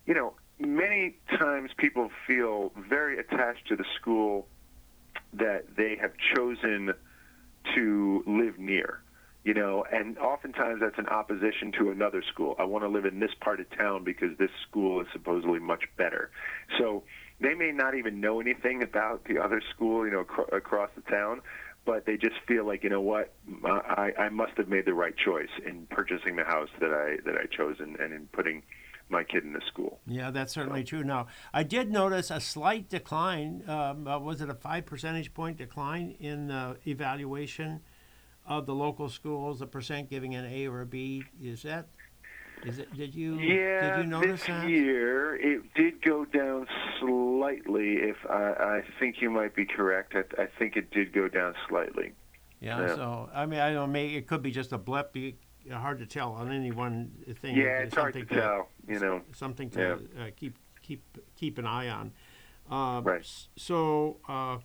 you 0.07 0.15
know, 0.15 0.35
many 0.59 1.17
times 1.39 1.71
people 1.77 2.11
feel 2.27 2.73
very 2.89 3.19
attached 3.19 3.67
to 3.69 3.77
the 3.77 3.85
school 4.01 4.47
that 5.33 5.77
they 5.77 5.97
have 6.01 6.12
chosen 6.35 6.93
to 7.75 8.25
live 8.27 8.59
near 8.59 9.01
you 9.45 9.55
know, 9.55 9.85
and 9.93 10.19
oftentimes 10.19 10.81
that's 10.81 10.99
in 10.99 11.07
opposition 11.09 11.73
to 11.73 11.91
another 11.91 12.23
school. 12.33 12.55
I 12.59 12.65
want 12.65 12.85
to 12.85 12.89
live 12.89 13.05
in 13.05 13.19
this 13.19 13.33
part 13.41 13.59
of 13.59 13.69
town 13.77 14.05
because 14.05 14.37
this 14.39 14.51
school 14.69 15.01
is 15.01 15.09
supposedly 15.12 15.59
much 15.59 15.83
better. 15.97 16.31
So 16.79 17.01
may 17.62 17.71
not 17.71 17.95
even 17.95 18.21
know 18.21 18.40
anything 18.40 18.83
about 18.83 19.25
the 19.25 19.38
other 19.38 19.62
school, 19.75 20.04
you 20.04 20.12
know, 20.12 20.23
acro- 20.23 20.57
across 20.57 20.90
the 20.97 21.02
town, 21.02 21.40
but 21.85 22.07
they 22.07 22.16
just 22.16 22.37
feel 22.47 22.66
like, 22.66 22.83
you 22.83 22.90
know 22.90 23.00
what, 23.00 23.33
I, 23.64 24.12
I 24.19 24.28
must 24.31 24.52
have 24.57 24.69
made 24.69 24.85
the 24.85 24.95
right 24.95 25.14
choice 25.16 25.50
in 25.64 25.87
purchasing 25.90 26.37
the 26.37 26.45
house 26.45 26.71
that 26.81 26.92
I 26.92 27.19
that 27.25 27.37
I 27.37 27.47
chose 27.47 27.76
and, 27.78 27.97
and 27.97 28.12
in 28.12 28.26
putting 28.33 28.62
my 29.09 29.23
kid 29.23 29.45
in 29.45 29.52
this 29.52 29.64
school. 29.69 30.00
Yeah, 30.07 30.31
that's 30.31 30.52
certainly 30.52 30.85
true. 30.85 31.04
Now, 31.04 31.26
I 31.52 31.62
did 31.62 31.90
notice 31.90 32.31
a 32.31 32.40
slight 32.40 32.88
decline. 32.88 33.62
Um, 33.69 34.09
uh, 34.09 34.19
was 34.19 34.40
it 34.40 34.49
a 34.49 34.54
five 34.54 34.87
percentage 34.87 35.33
point 35.35 35.59
decline 35.59 36.16
in 36.19 36.50
uh, 36.50 36.75
evaluation 36.87 37.81
of 38.47 38.66
the 38.66 38.75
local 38.75 39.09
schools? 39.09 39.61
A 39.61 39.66
percent 39.66 40.11
giving 40.11 40.35
an 40.35 40.47
A 40.47 40.66
or 40.66 40.81
a 40.81 40.87
B. 40.87 41.25
Is 41.40 41.62
that? 41.62 41.87
Is 42.64 42.78
it? 42.78 42.95
Did 42.97 43.14
you? 43.14 43.38
Yeah, 43.38 43.97
Did 43.97 44.04
you 44.04 44.11
notice 44.11 44.40
this 44.40 44.47
that? 44.49 44.69
year 44.69 45.35
it 45.37 45.62
did 45.75 46.02
go 46.02 46.25
down 46.25 46.66
slightly. 47.00 47.95
If 47.95 48.16
I, 48.28 48.52
I 48.52 48.83
think 49.00 49.16
you 49.21 49.31
might 49.31 49.54
be 49.54 49.64
correct, 49.66 50.14
I, 50.14 50.42
I 50.42 50.47
think 50.59 50.76
it 50.76 50.90
did 50.90 51.12
go 51.12 51.28
down 51.28 51.54
slightly. 51.69 52.12
Yeah, 52.61 52.81
Yeah. 52.81 52.95
So 52.95 53.31
I 53.35 53.47
mean, 53.47 53.61
I 53.61 53.73
don't. 53.73 53.90
Maybe 53.90 54.16
it 54.16 54.26
could 54.26 54.42
be 54.42 54.50
just 54.52 54.73
a 54.73 54.78
blip. 54.78 55.12
Be 55.12 55.37
hard 55.71 55.99
to 55.99 56.07
tell 56.07 56.33
on 56.33 56.52
any 56.52 56.71
one 56.71 57.11
thing. 57.40 57.57
Yeah, 57.57 57.78
it's 57.81 57.95
hard 57.95 58.14
to 58.14 58.21
something 58.21 58.38
tell. 58.38 58.69
You 58.87 59.00
know, 59.00 59.23
something 59.33 59.71
to 59.71 59.92
uh, 59.95 59.99
keep 60.37 60.57
keep 60.83 61.02
keep 61.37 61.59
an 61.59 61.66
eye 61.66 61.88
on. 61.88 62.12
Uh, 62.71 63.00
Right. 63.02 63.26
So, 63.57 64.19
uh, 64.28 64.59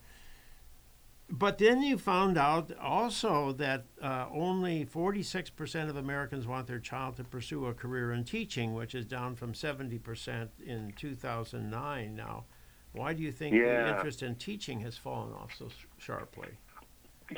But 1.29 1.57
then 1.57 1.81
you 1.81 1.97
found 1.97 2.37
out 2.37 2.71
also 2.79 3.51
that 3.53 3.85
uh, 4.01 4.27
only 4.31 4.85
46% 4.85 5.89
of 5.89 5.97
Americans 5.97 6.47
want 6.47 6.67
their 6.67 6.79
child 6.79 7.17
to 7.17 7.25
pursue 7.25 7.65
a 7.65 7.73
career 7.73 8.13
in 8.13 8.23
teaching, 8.23 8.73
which 8.73 8.95
is 8.95 9.05
down 9.05 9.35
from 9.35 9.51
70% 9.51 10.47
in 10.65 10.93
2009 10.95 12.15
now. 12.15 12.45
Why 12.93 13.13
do 13.13 13.23
you 13.23 13.31
think 13.31 13.55
the 13.55 13.89
interest 13.89 14.23
in 14.23 14.35
teaching 14.35 14.79
has 14.81 14.97
fallen 14.97 15.33
off 15.33 15.53
so 15.57 15.67
sharply? 15.97 16.49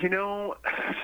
You 0.02 0.10
know, 0.10 0.56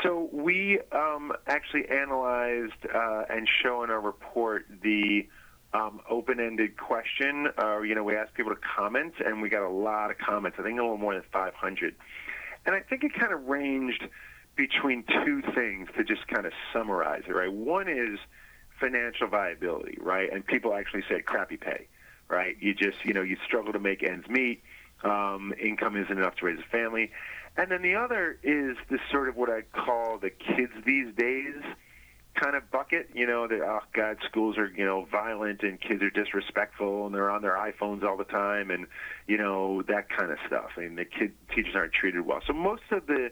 so 0.03 0.29
we 0.31 0.79
um, 0.91 1.33
actually 1.47 1.89
analyzed 1.89 2.85
uh, 2.93 3.23
and 3.29 3.49
show 3.63 3.83
in 3.83 3.89
our 3.89 3.99
report 3.99 4.67
the 4.83 5.27
um, 5.73 6.01
open-ended 6.07 6.77
question. 6.77 7.47
Uh, 7.57 7.81
you 7.81 7.95
know, 7.95 8.03
we 8.03 8.15
asked 8.15 8.35
people 8.35 8.53
to 8.53 8.61
comment, 8.77 9.13
and 9.25 9.41
we 9.41 9.49
got 9.49 9.67
a 9.67 9.73
lot 9.73 10.11
of 10.11 10.19
comments. 10.19 10.57
I 10.59 10.63
think 10.63 10.79
a 10.79 10.83
little 10.83 10.97
more 10.97 11.15
than 11.15 11.23
500. 11.33 11.95
And 12.65 12.75
I 12.75 12.79
think 12.79 13.03
it 13.03 13.13
kind 13.13 13.33
of 13.33 13.45
ranged 13.45 14.07
between 14.55 15.03
two 15.25 15.41
things 15.53 15.89
to 15.97 16.03
just 16.03 16.27
kind 16.27 16.45
of 16.45 16.53
summarize 16.73 17.23
it, 17.27 17.31
right? 17.31 17.51
One 17.51 17.87
is 17.87 18.19
financial 18.79 19.27
viability, 19.27 19.97
right? 20.01 20.31
And 20.31 20.45
people 20.45 20.73
actually 20.73 21.03
said 21.09 21.25
crappy 21.25 21.57
pay, 21.57 21.87
right? 22.29 22.55
You 22.59 22.73
just, 22.73 22.97
you 23.03 23.13
know, 23.13 23.21
you 23.21 23.37
struggle 23.45 23.73
to 23.73 23.79
make 23.79 24.03
ends 24.03 24.27
meet. 24.29 24.63
Um, 25.03 25.53
income 25.61 25.97
isn't 25.97 26.17
enough 26.17 26.35
to 26.37 26.45
raise 26.45 26.59
a 26.59 26.69
family. 26.69 27.11
And 27.57 27.71
then 27.71 27.81
the 27.81 27.95
other 27.95 28.37
is 28.43 28.77
this 28.89 28.99
sort 29.11 29.29
of 29.29 29.35
what 29.35 29.49
I 29.49 29.61
call 29.61 30.17
the 30.17 30.29
kids 30.29 30.73
these 30.85 31.13
days 31.15 31.61
kind 32.35 32.55
of 32.55 32.69
bucket. 32.71 33.09
You 33.13 33.27
know, 33.27 33.47
that 33.47 33.61
oh 33.61 33.81
god, 33.93 34.17
schools 34.29 34.57
are 34.57 34.71
you 34.75 34.85
know 34.85 35.05
violent 35.11 35.61
and 35.63 35.79
kids 35.79 36.01
are 36.03 36.09
disrespectful 36.09 37.05
and 37.05 37.15
they're 37.15 37.29
on 37.29 37.41
their 37.41 37.55
iPhones 37.55 38.03
all 38.03 38.17
the 38.17 38.25
time 38.25 38.71
and 38.71 38.87
you 39.27 39.37
know 39.37 39.81
that 39.83 40.09
kind 40.09 40.31
of 40.31 40.37
stuff. 40.47 40.71
I 40.77 40.81
mean, 40.81 40.95
the 40.95 41.05
kid 41.05 41.33
teachers 41.53 41.75
aren't 41.75 41.93
treated 41.93 42.25
well. 42.25 42.41
So 42.45 42.53
most 42.53 42.83
of 42.91 43.07
the 43.07 43.31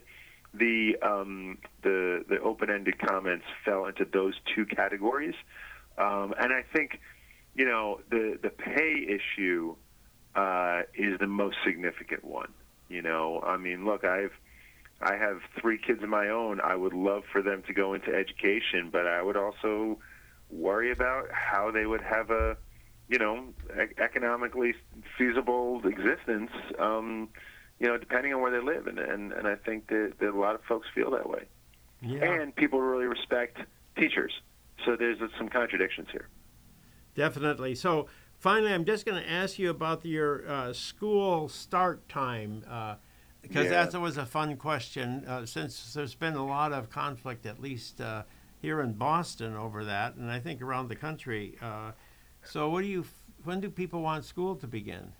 the 0.53 0.95
um, 1.01 1.57
the 1.81 2.23
the 2.27 2.39
open-ended 2.39 2.99
comments 2.99 3.45
fell 3.65 3.85
into 3.85 4.05
those 4.05 4.35
two 4.55 4.65
categories, 4.65 5.35
um, 5.97 6.33
and 6.39 6.53
I 6.53 6.63
think 6.73 6.99
you 7.55 7.65
know 7.65 8.01
the 8.09 8.37
the 8.41 8.49
pay 8.49 9.05
issue 9.07 9.75
uh, 10.35 10.81
is 10.95 11.19
the 11.19 11.27
most 11.27 11.57
significant 11.65 12.23
one. 12.23 12.53
You 12.89 13.01
know, 13.01 13.41
I 13.41 13.57
mean, 13.57 13.85
look, 13.85 14.03
I've 14.03 14.33
I 15.03 15.15
have 15.17 15.39
three 15.59 15.77
kids 15.77 16.01
of 16.01 16.09
my 16.09 16.29
own. 16.29 16.61
I 16.61 16.75
would 16.75 16.93
love 16.93 17.23
for 17.31 17.41
them 17.41 17.61
to 17.67 17.73
go 17.73 17.93
into 17.93 18.13
education, 18.13 18.89
but 18.91 19.05
I 19.07 19.21
would 19.21 19.37
also 19.37 19.99
worry 20.49 20.91
about 20.91 21.25
how 21.31 21.71
they 21.71 21.85
would 21.85 22.01
have 22.01 22.29
a, 22.31 22.55
you 23.09 23.17
know, 23.19 23.49
e- 23.75 23.93
economically 23.97 24.73
feasible 25.17 25.81
existence. 25.85 26.51
Um, 26.79 27.29
you 27.79 27.87
know, 27.87 27.97
depending 27.97 28.33
on 28.33 28.41
where 28.41 28.51
they 28.51 28.63
live, 28.65 28.87
and 28.87 28.97
and, 28.97 29.33
and 29.33 29.47
I 29.47 29.55
think 29.55 29.87
that, 29.87 30.13
that 30.19 30.29
a 30.29 30.39
lot 30.39 30.55
of 30.55 30.61
folks 30.63 30.87
feel 30.95 31.11
that 31.11 31.29
way. 31.29 31.45
Yeah, 32.01 32.23
And 32.41 32.55
people 32.55 32.79
really 32.81 33.05
respect 33.05 33.57
teachers, 33.97 34.31
so 34.85 34.95
there's 34.95 35.19
some 35.37 35.49
contradictions 35.49 36.07
here. 36.11 36.27
definitely. 37.15 37.75
So 37.75 38.07
finally, 38.39 38.73
I'm 38.73 38.85
just 38.85 39.05
going 39.05 39.21
to 39.21 39.29
ask 39.29 39.59
you 39.59 39.69
about 39.69 40.05
your 40.05 40.47
uh, 40.47 40.73
school 40.73 41.47
start 41.49 42.07
time. 42.09 42.63
Uh, 42.69 42.95
because 43.43 43.65
Yeah. 43.69 43.85
that 43.85 43.99
was 43.99 44.17
a 44.17 44.25
fun 44.25 44.57
question. 44.57 45.23
Uh, 45.27 45.45
since 45.45 45.93
there's 45.93 46.15
been 46.15 46.33
a 46.35 46.45
lot 46.45 46.73
of 46.73 46.89
conflict, 46.89 47.45
at 47.45 47.59
least 47.59 48.01
uh, 48.01 48.23
here 48.61 48.81
in 48.81 48.93
Boston, 48.93 49.55
over 49.55 49.85
that, 49.85 50.15
and 50.15 50.31
I 50.31 50.39
think 50.39 50.61
around 50.61 50.87
the 50.87 50.95
country. 50.95 51.57
Uh, 51.61 51.91
so, 52.41 52.69
what 52.69 52.81
do 52.81 52.87
you? 52.87 53.05
When 53.43 53.59
do 53.59 53.69
people 53.69 54.01
want 54.01 54.23
school 54.25 54.55
to 54.55 54.67
begin? 54.67 55.13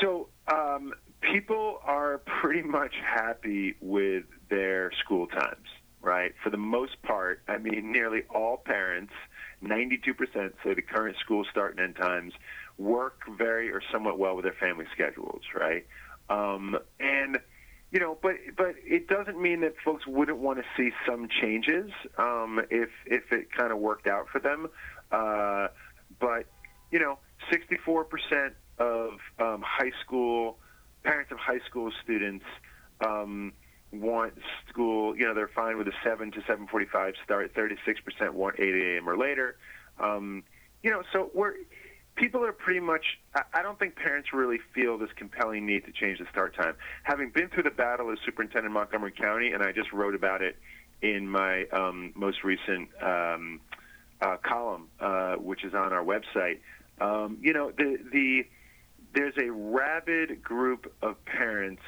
So 0.00 0.28
um, 0.52 0.92
people 1.20 1.78
are 1.84 2.18
pretty 2.40 2.62
much 2.62 2.94
happy 3.02 3.74
with 3.80 4.24
their 4.50 4.90
school 5.04 5.26
times, 5.26 5.68
right? 6.00 6.32
For 6.42 6.50
the 6.50 6.56
most 6.56 7.00
part, 7.02 7.42
I 7.48 7.58
mean, 7.58 7.92
nearly 7.92 8.22
all 8.34 8.56
parents, 8.58 9.12
92% 9.62 10.52
say 10.64 10.74
the 10.74 10.82
current 10.82 11.16
school 11.18 11.44
start 11.50 11.72
and 11.72 11.80
end 11.80 11.96
times 11.96 12.32
work 12.78 13.20
very 13.38 13.70
or 13.70 13.82
somewhat 13.92 14.18
well 14.18 14.34
with 14.34 14.44
their 14.44 14.54
family 14.54 14.86
schedules, 14.92 15.42
right? 15.54 15.86
Um, 16.28 16.78
and 17.00 17.38
you 17.90 18.00
know, 18.00 18.16
but 18.22 18.36
but 18.56 18.74
it 18.84 19.06
doesn't 19.08 19.40
mean 19.40 19.60
that 19.60 19.74
folks 19.84 20.06
wouldn't 20.06 20.38
want 20.38 20.58
to 20.58 20.64
see 20.76 20.90
some 21.06 21.28
changes 21.28 21.90
um, 22.18 22.60
if 22.70 22.88
if 23.06 23.30
it 23.32 23.52
kind 23.52 23.70
of 23.70 23.78
worked 23.78 24.06
out 24.06 24.28
for 24.30 24.40
them. 24.40 24.68
Uh, 25.10 25.68
but 26.18 26.46
you 26.90 26.98
know, 26.98 27.18
64% 27.50 28.52
of 28.78 29.10
um, 29.38 29.62
high 29.62 29.92
school 30.04 30.58
parents 31.02 31.32
of 31.32 31.38
high 31.38 31.58
school 31.66 31.90
students 32.02 32.44
um, 33.04 33.52
want 33.92 34.34
school. 34.68 35.16
You 35.16 35.26
know, 35.26 35.34
they're 35.34 35.50
fine 35.54 35.76
with 35.76 35.88
a 35.88 35.92
7 36.04 36.30
to 36.32 36.40
7:45 36.40 37.14
start. 37.24 37.54
36% 37.54 38.30
want 38.30 38.56
8 38.58 38.74
a.m. 38.74 39.08
or 39.08 39.16
later. 39.16 39.56
Um, 39.98 40.44
you 40.82 40.90
know, 40.90 41.02
so 41.12 41.30
we're 41.34 41.54
people 42.16 42.44
are 42.44 42.52
pretty 42.52 42.80
much. 42.80 43.04
I, 43.34 43.62
don't 43.62 43.78
think 43.78 43.96
parents 43.96 44.32
really 44.32 44.58
feel 44.74 44.98
this 44.98 45.10
compelling 45.16 45.66
need 45.66 45.84
to 45.86 45.92
change 45.92 46.18
the 46.18 46.26
start 46.30 46.54
time. 46.54 46.74
Having 47.04 47.30
been 47.30 47.48
through 47.48 47.64
the 47.64 47.70
battle 47.70 48.10
as 48.10 48.18
superintendent 48.24 48.66
in 48.66 48.72
Montgomery 48.72 49.12
County, 49.12 49.52
and 49.52 49.62
I 49.62 49.72
just 49.72 49.92
wrote 49.92 50.14
about 50.14 50.42
it 50.42 50.56
in 51.00 51.28
my 51.28 51.64
um, 51.72 52.12
most 52.14 52.44
recent 52.44 52.88
um, 53.02 53.60
uh, 54.20 54.36
column, 54.42 54.88
uh, 55.00 55.34
which 55.34 55.64
is 55.64 55.74
on 55.74 55.92
our 55.92 56.04
website. 56.04 56.60
Um, 57.00 57.38
you 57.40 57.52
know, 57.52 57.72
the 57.76 57.98
the 58.12 58.42
there's 59.14 59.34
a 59.38 59.50
rabid 59.50 60.42
group 60.42 60.92
of 61.02 61.22
parents 61.24 61.82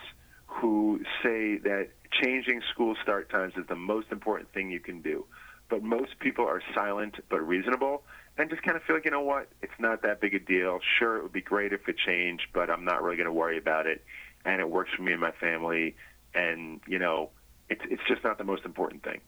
who 0.46 1.00
say 1.22 1.58
that 1.58 1.88
changing 2.22 2.60
school 2.72 2.94
start 3.02 3.30
times 3.30 3.54
is 3.56 3.66
the 3.68 3.76
most 3.76 4.08
important 4.12 4.52
thing 4.52 4.70
you 4.70 4.80
can 4.80 5.00
do. 5.00 5.24
But 5.70 5.82
most 5.82 6.18
people 6.20 6.46
are 6.46 6.62
silent 6.74 7.16
but 7.30 7.40
reasonable 7.46 8.02
and 8.36 8.50
just 8.50 8.62
kind 8.62 8.76
of 8.76 8.82
feel 8.82 8.96
like, 8.96 9.04
you 9.04 9.10
know 9.10 9.20
what, 9.20 9.48
it's 9.62 9.72
not 9.78 10.02
that 10.02 10.20
big 10.20 10.34
a 10.34 10.40
deal. 10.40 10.80
Sure, 10.98 11.16
it 11.16 11.22
would 11.22 11.32
be 11.32 11.40
great 11.40 11.72
if 11.72 11.88
it 11.88 11.96
changed, 11.96 12.48
but 12.52 12.68
I'm 12.70 12.84
not 12.84 13.02
really 13.02 13.16
going 13.16 13.26
to 13.26 13.32
worry 13.32 13.58
about 13.58 13.86
it. 13.86 14.04
And 14.44 14.60
it 14.60 14.68
works 14.68 14.90
for 14.96 15.02
me 15.02 15.12
and 15.12 15.20
my 15.20 15.30
family. 15.32 15.94
And, 16.34 16.80
you 16.86 16.98
know, 16.98 17.30
it's, 17.68 17.82
it's 17.88 18.02
just 18.08 18.24
not 18.24 18.38
the 18.38 18.44
most 18.44 18.64
important 18.64 19.04
thing. 19.04 19.20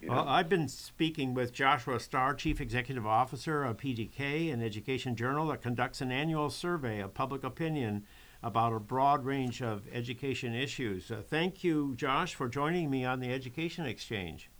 You 0.00 0.08
know? 0.08 0.14
Well, 0.14 0.28
I've 0.28 0.48
been 0.48 0.68
speaking 0.68 1.34
with 1.34 1.52
Joshua 1.52 1.98
Starr, 1.98 2.34
Chief 2.34 2.60
Executive 2.60 3.06
Officer 3.06 3.64
of 3.64 3.76
PDK, 3.76 4.52
an 4.52 4.62
education 4.62 5.16
journal 5.16 5.48
that 5.48 5.60
conducts 5.60 6.00
an 6.00 6.12
annual 6.12 6.50
survey 6.50 7.00
of 7.00 7.14
public 7.14 7.44
opinion 7.44 8.04
about 8.44 8.72
a 8.72 8.80
broad 8.80 9.24
range 9.24 9.62
of 9.62 9.82
education 9.92 10.54
issues. 10.54 11.10
Uh, 11.10 11.22
thank 11.24 11.62
you, 11.62 11.94
Josh, 11.96 12.34
for 12.34 12.48
joining 12.48 12.90
me 12.90 13.04
on 13.04 13.20
the 13.20 13.32
Education 13.32 13.86
Exchange. 13.86 14.50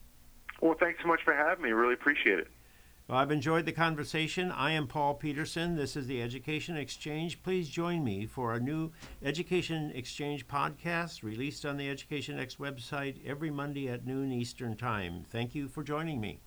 Well, 0.61 0.77
thanks 0.79 1.01
so 1.03 1.09
much 1.09 1.21
for 1.25 1.35
having 1.35 1.65
me. 1.65 1.71
Really 1.71 1.95
appreciate 1.95 2.39
it. 2.39 2.49
Well, 3.13 3.21
I've 3.21 3.31
enjoyed 3.31 3.67
the 3.67 3.73
conversation. 3.73 4.51
I 4.51 4.71
am 4.71 4.87
Paul 4.87 5.13
Peterson. 5.13 5.77
This 5.77 5.97
is 5.97 6.07
the 6.07 6.23
Education 6.23 6.79
Exchange. 6.79 7.43
Please 7.43 7.69
join 7.69 8.03
me 8.03 8.25
for 8.25 8.55
a 8.55 8.59
new 8.59 8.91
Education 9.23 9.93
Exchange 9.95 10.49
podcast 10.49 11.23
released 11.23 11.67
on 11.67 11.77
the 11.77 11.91
Education 11.91 12.37
Next 12.37 12.59
website 12.59 13.19
every 13.27 13.51
Monday 13.51 13.87
at 13.87 14.07
noon 14.07 14.33
Eastern 14.33 14.79
Time. 14.79 15.27
Thank 15.29 15.55
you 15.55 15.69
for 15.69 15.83
joining 15.83 16.23
me. 16.23 16.41